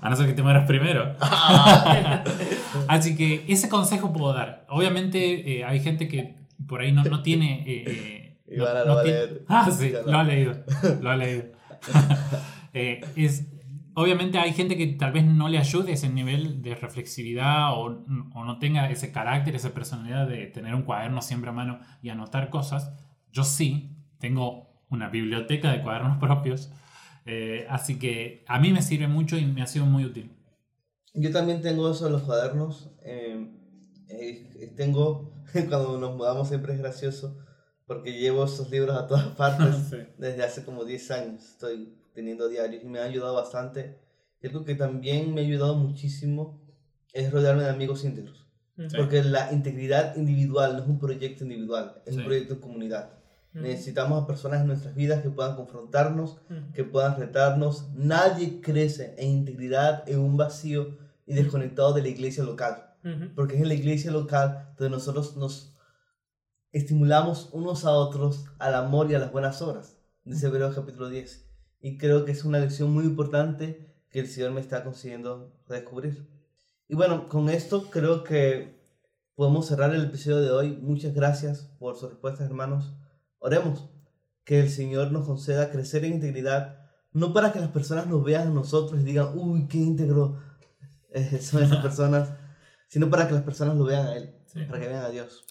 a 0.00 0.10
no 0.10 0.16
ser 0.16 0.26
que 0.26 0.32
te 0.34 0.42
mueras 0.42 0.66
primero. 0.66 1.14
Así 2.88 3.16
que 3.16 3.44
ese 3.48 3.68
consejo 3.68 4.12
puedo 4.12 4.32
dar. 4.32 4.66
Obviamente 4.68 5.58
eh, 5.58 5.64
hay 5.64 5.80
gente 5.80 6.08
que 6.08 6.36
por 6.66 6.80
ahí 6.80 6.92
no, 6.92 7.04
no 7.04 7.22
tiene... 7.22 7.62
eh, 7.66 8.36
eh, 8.46 8.56
no- 8.56 8.64
lo 8.64 8.84
no 8.86 8.94
va 8.96 9.00
a 9.00 9.04
tiene- 9.04 9.18
leer. 9.18 9.44
Ah, 9.48 9.70
sí, 9.70 9.92
lo 10.06 10.18
ha 10.18 10.24
leído. 10.24 10.54
Lo 11.00 11.10
ha 11.10 11.16
leído. 11.16 11.44
Eh, 12.74 13.00
es, 13.16 13.48
obviamente 13.94 14.38
hay 14.38 14.52
gente 14.52 14.76
que 14.76 14.86
tal 14.88 15.12
vez 15.12 15.24
no 15.24 15.48
le 15.48 15.58
ayude 15.58 15.92
ese 15.92 16.08
nivel 16.08 16.62
de 16.62 16.74
reflexividad 16.74 17.72
o, 17.72 18.04
o 18.34 18.44
no 18.44 18.58
tenga 18.58 18.90
ese 18.90 19.12
carácter, 19.12 19.54
esa 19.54 19.74
personalidad 19.74 20.28
de 20.28 20.46
tener 20.46 20.74
un 20.74 20.82
cuaderno 20.82 21.22
siempre 21.22 21.50
a 21.50 21.52
mano 21.52 21.80
y 22.02 22.10
anotar 22.10 22.50
cosas. 22.50 22.92
Yo 23.32 23.44
sí, 23.44 23.96
tengo 24.18 24.68
una 24.90 25.08
biblioteca 25.10 25.72
de 25.72 25.82
cuadernos 25.82 26.18
propios. 26.20 26.72
eh, 27.26 27.66
así 27.68 27.98
que 27.98 28.44
a 28.48 28.58
mí 28.58 28.72
me 28.72 28.82
sirve 28.82 29.08
mucho 29.08 29.36
y 29.36 29.46
me 29.46 29.62
ha 29.62 29.66
sido 29.66 29.86
muy 29.86 30.04
útil. 30.04 30.32
Yo 31.14 31.30
también 31.32 31.60
tengo 31.60 31.90
eso 31.90 32.06
en 32.06 32.12
los 32.12 32.22
cuadernos. 32.22 32.90
eh, 33.02 33.46
eh, 34.08 34.72
tengo, 34.76 35.32
cuando 35.68 35.98
nos 35.98 36.16
mudamos 36.16 36.48
siempre 36.48 36.72
es 36.74 36.78
gracioso, 36.78 37.36
porque 37.86 38.12
llevo 38.18 38.44
esos 38.44 38.70
libros 38.70 38.96
a 38.96 39.06
todas 39.06 39.26
partes. 39.36 39.76
Sí. 39.90 39.96
Desde 40.18 40.42
hace 40.44 40.64
como 40.64 40.84
10 40.84 41.10
años 41.10 41.42
estoy 41.44 41.94
teniendo 42.18 42.48
diarios 42.48 42.82
y 42.82 42.88
me 42.88 42.98
ha 42.98 43.04
ayudado 43.04 43.34
bastante. 43.36 44.00
Y 44.42 44.48
algo 44.48 44.64
que 44.64 44.74
también 44.74 45.32
me 45.34 45.40
ha 45.40 45.44
ayudado 45.44 45.76
muchísimo 45.76 46.60
es 47.12 47.30
rodearme 47.30 47.62
de 47.62 47.70
amigos 47.70 48.04
íntegros. 48.04 48.44
Mm. 48.76 48.86
Porque 48.96 49.22
la 49.22 49.52
integridad 49.52 50.16
individual 50.16 50.72
no 50.76 50.82
es 50.82 50.88
un 50.88 50.98
proyecto 50.98 51.44
individual, 51.44 52.02
es 52.06 52.14
Sí. 52.14 52.18
un 52.20 52.26
proyecto 52.26 52.54
en 52.54 52.60
comunidad. 52.60 53.10
Mm. 53.52 53.62
Necesitamos 53.62 54.20
a 54.20 54.26
personas 54.26 54.60
en 54.62 54.66
nuestras 54.66 54.96
vidas 54.96 55.22
que 55.22 55.30
puedan 55.30 55.54
confrontarnos, 55.54 56.38
Mm. 56.48 56.72
que 56.72 56.82
puedan 56.82 57.16
retarnos. 57.16 57.88
Nadie 57.94 58.60
crece 58.60 59.14
en 59.16 59.28
integridad 59.30 60.02
en 60.08 60.18
un 60.18 60.36
vacío 60.36 60.98
y 61.24 61.34
desconectado 61.34 61.92
de 61.92 62.02
la 62.02 62.08
iglesia 62.08 62.42
local. 62.42 62.94
Ujú. 63.04 63.32
Porque 63.36 63.54
es 63.54 63.62
en 63.62 63.68
la 63.68 63.74
iglesia 63.74 64.10
local 64.10 64.74
donde 64.76 64.90
nosotros 64.96 65.36
nos 65.36 65.72
estimulamos 66.72 67.50
unos 67.52 67.84
a 67.84 67.92
otros 67.92 68.46
al 68.58 68.74
amor 68.74 69.08
y 69.08 69.14
a 69.14 69.20
las 69.20 69.30
buenas 69.30 69.62
obras. 69.62 69.96
Dice 70.24 70.46
Hebreos 70.48 70.74
capítulo 70.74 71.08
10. 71.08 71.47
Y 71.80 71.96
creo 71.98 72.24
que 72.24 72.32
es 72.32 72.44
una 72.44 72.58
lección 72.58 72.92
muy 72.92 73.04
importante 73.04 73.94
que 74.10 74.20
el 74.20 74.26
Señor 74.26 74.52
me 74.52 74.60
está 74.60 74.82
consiguiendo 74.84 75.52
descubrir. 75.68 76.28
Y 76.88 76.94
bueno, 76.96 77.28
con 77.28 77.48
esto 77.50 77.90
creo 77.90 78.24
que 78.24 78.78
podemos 79.34 79.66
cerrar 79.66 79.94
el 79.94 80.04
episodio 80.04 80.40
de 80.40 80.50
hoy. 80.50 80.76
Muchas 80.80 81.14
gracias 81.14 81.62
por 81.78 81.96
sus 81.96 82.10
respuestas, 82.10 82.46
hermanos. 82.46 82.94
Oremos 83.38 83.88
que 84.44 84.60
el 84.60 84.70
Señor 84.70 85.12
nos 85.12 85.26
conceda 85.26 85.70
crecer 85.70 86.04
en 86.04 86.14
integridad, 86.14 86.90
no 87.12 87.32
para 87.32 87.52
que 87.52 87.60
las 87.60 87.70
personas 87.70 88.06
nos 88.06 88.24
vean 88.24 88.48
a 88.48 88.50
nosotros 88.50 89.00
y 89.00 89.04
digan, 89.04 89.28
uy, 89.38 89.68
qué 89.68 89.78
íntegro 89.78 90.40
son 91.40 91.62
esas 91.62 91.82
personas, 91.82 92.32
sino 92.88 93.10
para 93.10 93.28
que 93.28 93.34
las 93.34 93.42
personas 93.42 93.76
lo 93.76 93.84
vean 93.84 94.06
a 94.06 94.16
Él, 94.16 94.34
Sí. 94.46 94.64
para 94.64 94.80
que 94.80 94.88
vean 94.88 95.04
a 95.04 95.10
Dios. 95.10 95.44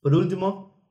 Por 0.00 0.14
último, 0.14 0.82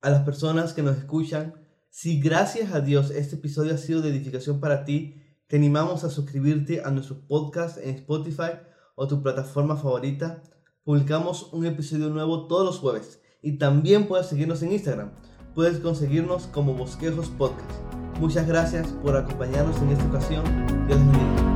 a 0.00 0.10
las 0.10 0.22
personas 0.22 0.72
que 0.72 0.82
nos 0.82 0.96
escuchan, 0.96 1.54
si 1.94 2.18
gracias 2.18 2.72
a 2.72 2.80
Dios 2.80 3.12
este 3.12 3.36
episodio 3.36 3.72
ha 3.72 3.78
sido 3.78 4.02
de 4.02 4.10
edificación 4.10 4.58
para 4.58 4.84
ti, 4.84 5.22
te 5.46 5.54
animamos 5.54 6.02
a 6.02 6.10
suscribirte 6.10 6.82
a 6.84 6.90
nuestro 6.90 7.24
podcast 7.28 7.78
en 7.78 7.94
Spotify 7.94 8.58
o 8.96 9.06
tu 9.06 9.22
plataforma 9.22 9.76
favorita. 9.76 10.42
Publicamos 10.82 11.52
un 11.52 11.66
episodio 11.66 12.10
nuevo 12.10 12.48
todos 12.48 12.66
los 12.66 12.78
jueves 12.80 13.20
y 13.42 13.58
también 13.58 14.08
puedes 14.08 14.26
seguirnos 14.26 14.60
en 14.64 14.72
Instagram. 14.72 15.12
Puedes 15.54 15.78
conseguirnos 15.78 16.48
como 16.48 16.74
Bosquejos 16.74 17.28
Podcast. 17.28 17.70
Muchas 18.18 18.48
gracias 18.48 18.88
por 19.00 19.16
acompañarnos 19.16 19.80
en 19.80 19.90
esta 19.90 20.06
ocasión. 20.06 20.44
Dios 20.88 20.98
bendiga. 20.98 21.53